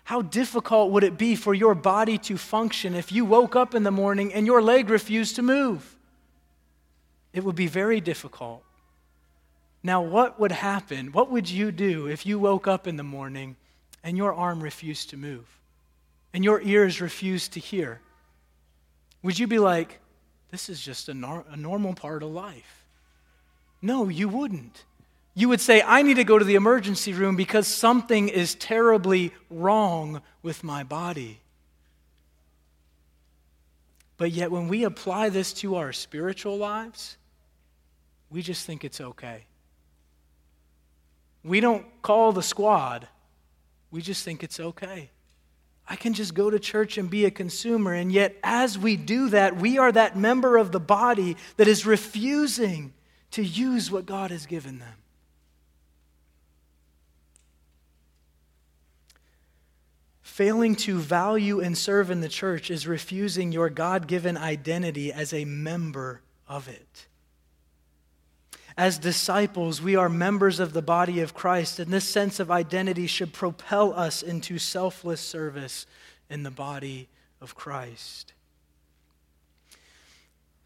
How 0.08 0.22
difficult 0.22 0.92
would 0.92 1.04
it 1.04 1.18
be 1.18 1.36
for 1.36 1.54
your 1.54 1.76
body 1.76 2.18
to 2.20 2.38
function 2.38 2.96
if 2.96 3.12
you 3.12 3.26
woke 3.26 3.58
up 3.58 3.76
in 3.76 3.84
the 3.84 3.92
morning 3.92 4.34
and 4.34 4.48
your 4.48 4.62
leg 4.62 4.90
refused 4.90 5.36
to 5.36 5.42
move? 5.42 5.98
It 7.34 7.44
would 7.44 7.58
be 7.58 7.68
very 7.68 8.00
difficult. 8.00 8.64
Now, 9.84 10.02
what 10.02 10.40
would 10.40 10.54
happen? 10.54 11.12
What 11.12 11.30
would 11.30 11.50
you 11.50 11.74
do 11.74 12.08
if 12.08 12.26
you 12.26 12.40
woke 12.40 12.70
up 12.70 12.88
in 12.88 12.96
the 12.96 13.04
morning 13.04 13.58
and 14.02 14.16
your 14.16 14.34
arm 14.34 14.64
refused 14.64 15.10
to 15.10 15.18
move 15.18 15.46
and 16.34 16.42
your 16.42 16.62
ears 16.62 17.02
refused 17.02 17.52
to 17.52 17.60
hear? 17.60 18.00
Would 19.24 19.38
you 19.38 19.46
be 19.46 19.60
like, 19.60 20.00
this 20.52 20.70
is 20.70 20.80
just 20.80 21.10
a, 21.10 21.14
nor- 21.14 21.44
a 21.50 21.58
normal 21.58 21.94
part 21.94 22.24
of 22.24 22.30
life? 22.30 22.86
No, 23.82 24.08
you 24.08 24.30
wouldn't. 24.30 24.86
You 25.38 25.50
would 25.50 25.62
say, 25.62 25.84
I 25.84 26.02
need 26.02 26.16
to 26.16 26.24
go 26.24 26.40
to 26.40 26.44
the 26.44 26.56
emergency 26.56 27.14
room 27.14 27.36
because 27.36 27.68
something 27.68 28.28
is 28.28 28.56
terribly 28.56 29.32
wrong 29.52 30.24
with 30.42 30.64
my 30.64 30.82
body. 30.82 31.42
But 34.18 34.32
yet, 34.32 34.50
when 34.50 34.68
we 34.68 34.84
apply 34.84 35.30
this 35.30 35.54
to 35.54 35.76
our 35.76 35.94
spiritual 35.94 36.58
lives, 36.58 37.18
we 38.32 38.42
just 38.42 38.66
think 38.66 38.84
it's 38.84 39.00
okay. 39.00 39.44
We 41.44 41.60
don't 41.60 41.86
call 42.02 42.32
the 42.32 42.42
squad. 42.42 43.08
We 43.92 44.02
just 44.02 44.26
think 44.26 44.44
it's 44.44 44.60
okay. 44.60 45.12
I 45.88 45.98
can 45.98 46.16
just 46.16 46.34
go 46.34 46.50
to 46.50 46.58
church 46.58 46.98
and 46.98 47.12
be 47.12 47.26
a 47.26 47.32
consumer. 47.32 47.94
And 47.94 48.12
yet, 48.12 48.36
as 48.44 48.76
we 48.76 48.96
do 48.96 49.30
that, 49.30 49.58
we 49.58 49.78
are 49.78 49.92
that 49.92 50.18
member 50.18 50.58
of 50.58 50.72
the 50.72 50.80
body 50.80 51.38
that 51.58 51.68
is 51.68 51.86
refusing 51.86 52.92
to 53.30 53.44
use 53.44 53.92
what 53.92 54.08
God 54.08 54.32
has 54.32 54.48
given 54.48 54.80
them. 54.80 54.96
Failing 60.38 60.76
to 60.76 61.00
value 61.00 61.62
and 61.62 61.76
serve 61.76 62.12
in 62.12 62.22
the 62.22 62.30
church 62.30 62.70
is 62.70 62.86
refusing 62.86 63.52
your 63.52 63.72
God 63.72 64.06
given 64.06 64.38
identity 64.38 65.12
as 65.12 65.34
a 65.34 65.46
member 65.46 66.22
of 66.48 66.68
it. 66.68 67.08
As 68.78 69.00
disciples, 69.00 69.82
we 69.82 69.96
are 69.96 70.10
members 70.10 70.60
of 70.60 70.74
the 70.74 70.84
body 70.84 71.22
of 71.22 71.34
Christ, 71.34 71.80
and 71.80 71.92
this 71.92 72.08
sense 72.08 72.40
of 72.40 72.52
identity 72.52 73.08
should 73.08 73.34
propel 73.34 73.92
us 73.94 74.22
into 74.22 74.60
selfless 74.60 75.22
service 75.22 75.88
in 76.30 76.44
the 76.44 76.52
body 76.52 77.10
of 77.42 77.56
Christ. 77.56 78.34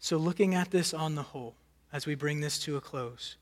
So, 0.00 0.18
looking 0.18 0.54
at 0.54 0.70
this 0.70 0.92
on 0.92 1.14
the 1.14 1.22
whole, 1.22 1.54
as 1.94 2.04
we 2.04 2.14
bring 2.14 2.42
this 2.42 2.58
to 2.64 2.76
a 2.76 2.82
close, 2.82 3.36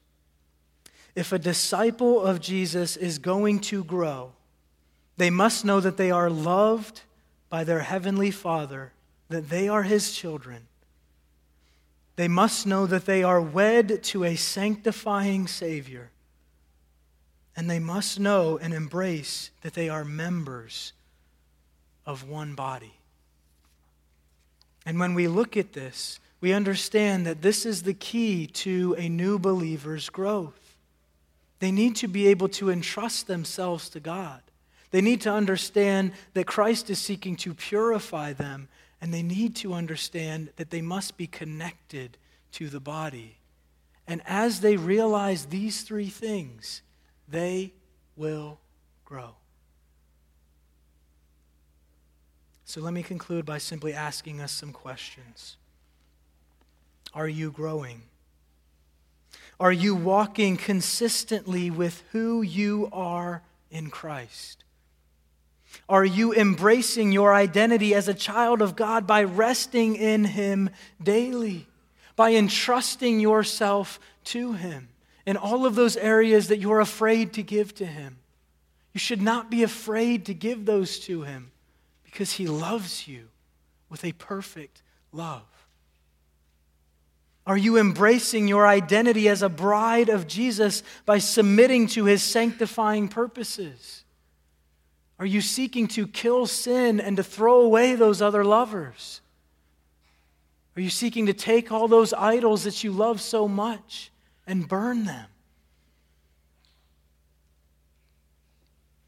if 1.17 1.33
a 1.33 1.41
disciple 1.41 2.23
of 2.23 2.41
Jesus 2.41 2.97
is 2.97 3.19
going 3.19 3.59
to 3.63 3.83
grow, 3.83 4.31
they 5.21 5.29
must 5.29 5.67
know 5.67 5.81
that 5.81 5.99
they 5.99 6.11
are 6.11 6.31
loved 6.31 7.03
by 7.51 7.63
their 7.63 7.81
heavenly 7.81 8.31
Father, 8.31 8.91
that 9.29 9.51
they 9.51 9.69
are 9.69 9.83
his 9.83 10.13
children, 10.13 10.67
they 12.17 12.27
must 12.27 12.67
know 12.67 12.87
that 12.87 13.05
they 13.05 13.23
are 13.23 13.39
wed 13.39 14.03
to 14.03 14.25
a 14.25 14.35
sanctifying 14.35 15.47
Savior. 15.47 16.11
And 17.55 17.69
they 17.69 17.79
must 17.79 18.19
know 18.19 18.57
and 18.57 18.73
embrace 18.73 19.51
that 19.61 19.75
they 19.75 19.91
are 19.91 20.07
members 20.07 20.95
of 22.07 22.27
one 22.27 22.55
body. 22.55 22.95
And 24.87 24.99
when 24.99 25.13
we 25.13 25.29
look 25.29 25.55
at 25.55 25.75
this, 25.75 26.19
we 26.41 26.55
understand 26.55 27.27
that 27.27 27.43
this 27.43 27.67
is 27.67 27.83
the 27.83 27.93
key 27.93 28.47
to 28.47 28.95
a 28.97 29.11
new 29.11 29.39
believer's 29.39 30.09
growth. 30.09 30.77
They 31.59 31.71
need 31.71 31.95
to 31.97 32.09
be 32.09 32.29
able 32.29 32.49
to 32.49 32.71
entrust 32.71 33.27
themselves 33.27 33.91
to 33.91 34.01
God. 34.01 34.41
They 34.91 35.01
need 35.01 35.21
to 35.23 35.33
understand 35.33 36.13
that 36.35 36.47
Christ 36.47 36.91
is 36.91 36.99
seeking 36.99 37.37
to 37.37 37.55
purify 37.55 38.33
them 38.33 38.69
and 39.01 39.15
they 39.15 39.23
need 39.23 39.57
to 39.57 39.73
understand 39.73 40.51
that 40.57 40.71
they 40.71 40.83
must 40.83 41.17
be 41.17 41.27
connected 41.27 42.19
to 42.53 42.69
the 42.69 42.81
body. 42.81 43.39
And 44.07 44.21
as 44.27 44.61
they 44.61 44.77
realize 44.77 45.47
these 45.47 45.83
three 45.83 46.09
things, 46.09 46.83
they 47.29 47.73
will 48.17 48.59
grow. 49.05 49.37
So 52.65 52.81
let 52.81 52.93
me 52.93 53.03
conclude 53.03 53.47
by 53.47 53.59
simply 53.59 53.93
asking 53.93 54.41
us 54.41 54.53
some 54.53 54.73
questions. 54.73 55.57
Are 57.15 57.29
you 57.29 57.51
growing? 57.51 58.03
Are 59.59 59.73
you 59.73 59.95
walking 59.95 60.57
consistently 60.57 61.71
with 61.71 62.03
who 62.13 62.43
you 62.43 62.89
are 62.93 63.43
in 63.71 63.91
Christ? 63.91 64.65
Are 65.89 66.05
you 66.05 66.33
embracing 66.33 67.13
your 67.13 67.35
identity 67.35 67.95
as 67.95 68.09
a 68.09 68.15
child 68.15 68.63
of 68.63 68.77
God 68.77 69.07
by 69.07 69.25
resting 69.25 69.97
in 69.97 70.25
Him 70.25 70.71
daily, 71.03 71.67
by 72.17 72.35
entrusting 72.35 73.21
yourself 73.21 73.99
to 74.25 74.53
Him 74.53 74.89
in 75.27 75.37
all 75.37 75.67
of 75.67 75.75
those 75.75 75.97
areas 75.97 76.49
that 76.49 76.59
you're 76.59 76.81
afraid 76.81 77.33
to 77.35 77.43
give 77.43 77.75
to 77.77 77.87
Him? 77.87 78.19
You 78.93 79.01
should 79.01 79.23
not 79.23 79.51
be 79.51 79.63
afraid 79.63 80.27
to 80.27 80.35
give 80.35 80.65
those 80.67 80.99
to 81.01 81.23
Him 81.23 81.51
because 82.05 82.33
He 82.33 82.47
loves 82.47 83.07
you 83.07 83.29
with 83.89 84.05
a 84.05 84.13
perfect 84.13 84.83
love. 85.13 85.43
Are 87.47 87.57
you 87.57 87.79
embracing 87.79 88.47
your 88.47 88.67
identity 88.67 89.29
as 89.29 89.43
a 89.43 89.49
bride 89.49 90.09
of 90.09 90.29
Jesus 90.29 90.83
by 91.05 91.19
submitting 91.19 91.89
to 91.89 92.05
His 92.05 92.23
sanctifying 92.23 93.09
purposes? 93.09 94.00
Are 95.21 95.27
you 95.27 95.43
seeking 95.43 95.87
to 95.89 96.07
kill 96.07 96.47
sin 96.47 96.99
and 96.99 97.19
to 97.19 97.23
throw 97.23 97.61
away 97.61 97.95
those 97.95 98.23
other 98.23 98.43
lovers? 98.43 99.21
Are 100.75 100.81
you 100.81 100.89
seeking 100.89 101.27
to 101.27 101.35
take 101.35 101.71
all 101.71 101.89
those 101.89 102.15
idols 102.15 102.65
that 102.65 102.83
you 102.83 102.91
love 102.91 103.21
so 103.21 103.47
much 103.47 104.11
and 104.47 104.67
burn 104.67 105.05
them? 105.05 105.27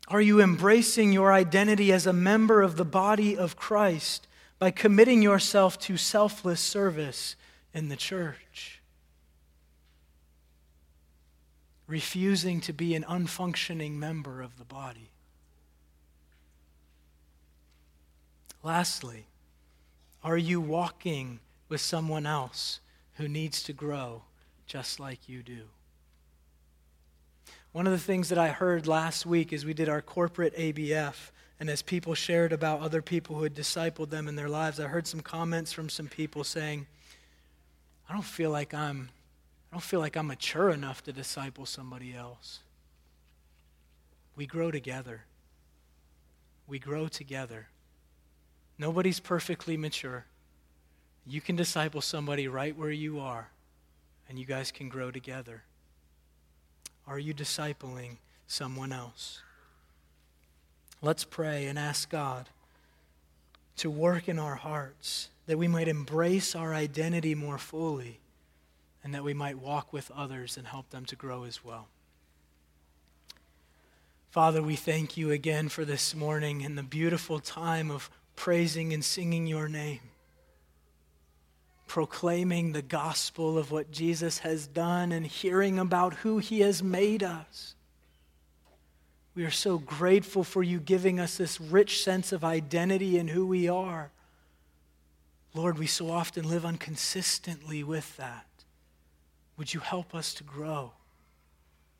Are 0.06 0.20
you 0.20 0.42
embracing 0.42 1.14
your 1.14 1.32
identity 1.32 1.90
as 1.90 2.06
a 2.06 2.12
member 2.12 2.60
of 2.60 2.76
the 2.76 2.84
body 2.84 3.34
of 3.34 3.56
Christ 3.56 4.28
by 4.58 4.70
committing 4.70 5.22
yourself 5.22 5.78
to 5.80 5.96
selfless 5.96 6.60
service 6.60 7.36
in 7.72 7.88
the 7.88 7.96
church? 7.96 8.82
Refusing 11.86 12.60
to 12.60 12.74
be 12.74 12.94
an 12.94 13.04
unfunctioning 13.04 13.92
member 13.92 14.42
of 14.42 14.58
the 14.58 14.64
body? 14.66 15.11
Lastly, 18.62 19.26
are 20.22 20.36
you 20.36 20.60
walking 20.60 21.40
with 21.68 21.80
someone 21.80 22.26
else 22.26 22.80
who 23.14 23.28
needs 23.28 23.62
to 23.64 23.72
grow 23.72 24.22
just 24.66 25.00
like 25.00 25.28
you 25.28 25.42
do? 25.42 25.62
One 27.72 27.86
of 27.86 27.92
the 27.92 27.98
things 27.98 28.28
that 28.28 28.38
I 28.38 28.48
heard 28.48 28.86
last 28.86 29.24
week 29.26 29.52
as 29.52 29.64
we 29.64 29.74
did 29.74 29.88
our 29.88 30.02
corporate 30.02 30.54
ABF, 30.56 31.30
and 31.58 31.70
as 31.70 31.80
people 31.80 32.14
shared 32.14 32.52
about 32.52 32.80
other 32.80 33.00
people 33.00 33.36
who 33.36 33.44
had 33.44 33.54
discipled 33.54 34.10
them 34.10 34.28
in 34.28 34.36
their 34.36 34.48
lives, 34.48 34.78
I 34.78 34.88
heard 34.88 35.06
some 35.06 35.20
comments 35.20 35.72
from 35.72 35.88
some 35.88 36.08
people 36.08 36.44
saying, 36.44 36.86
I 38.08 38.12
don't 38.12 38.24
feel 38.24 38.50
like 38.50 38.74
I'm 38.74 39.10
I 39.70 39.76
don't 39.76 39.82
feel 39.82 40.00
like 40.00 40.18
I'm 40.18 40.26
mature 40.26 40.68
enough 40.68 41.02
to 41.04 41.14
disciple 41.14 41.64
somebody 41.64 42.14
else. 42.14 42.60
We 44.36 44.44
grow 44.44 44.70
together. 44.70 45.22
We 46.66 46.78
grow 46.78 47.08
together. 47.08 47.68
Nobody's 48.82 49.20
perfectly 49.20 49.76
mature. 49.76 50.24
You 51.24 51.40
can 51.40 51.54
disciple 51.54 52.00
somebody 52.00 52.48
right 52.48 52.76
where 52.76 52.90
you 52.90 53.20
are, 53.20 53.50
and 54.28 54.40
you 54.40 54.44
guys 54.44 54.72
can 54.72 54.88
grow 54.88 55.12
together. 55.12 55.62
Are 57.06 57.20
you 57.20 57.32
discipling 57.32 58.16
someone 58.48 58.90
else? 58.90 59.40
Let's 61.00 61.22
pray 61.22 61.66
and 61.66 61.78
ask 61.78 62.10
God 62.10 62.48
to 63.76 63.88
work 63.88 64.28
in 64.28 64.40
our 64.40 64.56
hearts 64.56 65.28
that 65.46 65.58
we 65.58 65.68
might 65.68 65.86
embrace 65.86 66.56
our 66.56 66.74
identity 66.74 67.36
more 67.36 67.58
fully 67.58 68.18
and 69.04 69.14
that 69.14 69.22
we 69.22 69.32
might 69.32 69.60
walk 69.60 69.92
with 69.92 70.10
others 70.10 70.56
and 70.56 70.66
help 70.66 70.90
them 70.90 71.04
to 71.04 71.14
grow 71.14 71.44
as 71.44 71.64
well. 71.64 71.86
Father, 74.32 74.60
we 74.60 74.74
thank 74.74 75.16
you 75.16 75.30
again 75.30 75.68
for 75.68 75.84
this 75.84 76.16
morning 76.16 76.64
and 76.64 76.76
the 76.76 76.82
beautiful 76.82 77.38
time 77.38 77.88
of 77.88 78.10
praising 78.36 78.92
and 78.92 79.04
singing 79.04 79.46
your 79.46 79.68
name, 79.68 80.00
proclaiming 81.86 82.72
the 82.72 82.82
gospel 82.82 83.58
of 83.58 83.70
what 83.70 83.90
Jesus 83.90 84.38
has 84.38 84.66
done 84.66 85.12
and 85.12 85.26
hearing 85.26 85.78
about 85.78 86.14
who 86.14 86.38
he 86.38 86.60
has 86.60 86.82
made 86.82 87.22
us. 87.22 87.74
We 89.34 89.44
are 89.44 89.50
so 89.50 89.78
grateful 89.78 90.44
for 90.44 90.62
you 90.62 90.78
giving 90.78 91.18
us 91.18 91.36
this 91.36 91.60
rich 91.60 92.02
sense 92.02 92.32
of 92.32 92.44
identity 92.44 93.18
in 93.18 93.28
who 93.28 93.46
we 93.46 93.68
are. 93.68 94.10
Lord, 95.54 95.78
we 95.78 95.86
so 95.86 96.10
often 96.10 96.48
live 96.48 96.64
inconsistently 96.64 97.82
with 97.82 98.16
that. 98.16 98.46
Would 99.56 99.72
you 99.72 99.80
help 99.80 100.14
us 100.14 100.34
to 100.34 100.44
grow? 100.44 100.92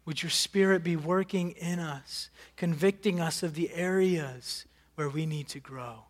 Would 0.04 0.22
your 0.22 0.30
Spirit 0.30 0.82
be 0.82 0.96
working 0.96 1.52
in 1.52 1.78
us, 1.78 2.28
convicting 2.56 3.20
us 3.20 3.42
of 3.42 3.54
the 3.54 3.72
areas 3.72 4.66
where 4.94 5.08
we 5.08 5.26
need 5.26 5.48
to 5.48 5.60
grow? 5.60 6.04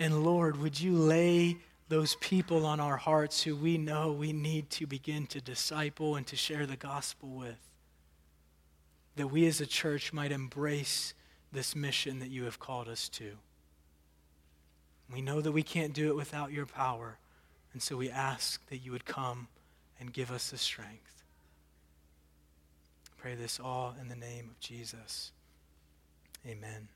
And 0.00 0.24
Lord, 0.24 0.56
would 0.56 0.80
you 0.80 0.96
lay 0.96 1.58
those 1.90 2.14
people 2.16 2.64
on 2.64 2.80
our 2.80 2.96
hearts 2.96 3.42
who 3.42 3.54
we 3.54 3.76
know 3.76 4.10
we 4.10 4.32
need 4.32 4.70
to 4.70 4.86
begin 4.86 5.26
to 5.26 5.42
disciple 5.42 6.16
and 6.16 6.26
to 6.28 6.36
share 6.36 6.64
the 6.64 6.76
gospel 6.76 7.28
with? 7.28 7.58
That 9.16 9.26
we 9.26 9.46
as 9.46 9.60
a 9.60 9.66
church 9.66 10.14
might 10.14 10.32
embrace 10.32 11.12
this 11.52 11.76
mission 11.76 12.18
that 12.20 12.30
you 12.30 12.44
have 12.44 12.58
called 12.58 12.88
us 12.88 13.10
to. 13.10 13.32
We 15.12 15.20
know 15.20 15.42
that 15.42 15.52
we 15.52 15.62
can't 15.62 15.92
do 15.92 16.08
it 16.08 16.16
without 16.16 16.50
your 16.50 16.66
power, 16.66 17.18
and 17.74 17.82
so 17.82 17.96
we 17.96 18.08
ask 18.08 18.66
that 18.70 18.78
you 18.78 18.92
would 18.92 19.04
come 19.04 19.48
and 19.98 20.12
give 20.12 20.30
us 20.30 20.50
the 20.50 20.56
strength. 20.56 21.22
pray 23.18 23.34
this 23.34 23.60
all 23.60 23.94
in 24.00 24.08
the 24.08 24.16
name 24.16 24.48
of 24.50 24.58
Jesus. 24.60 25.32
Amen. 26.46 26.88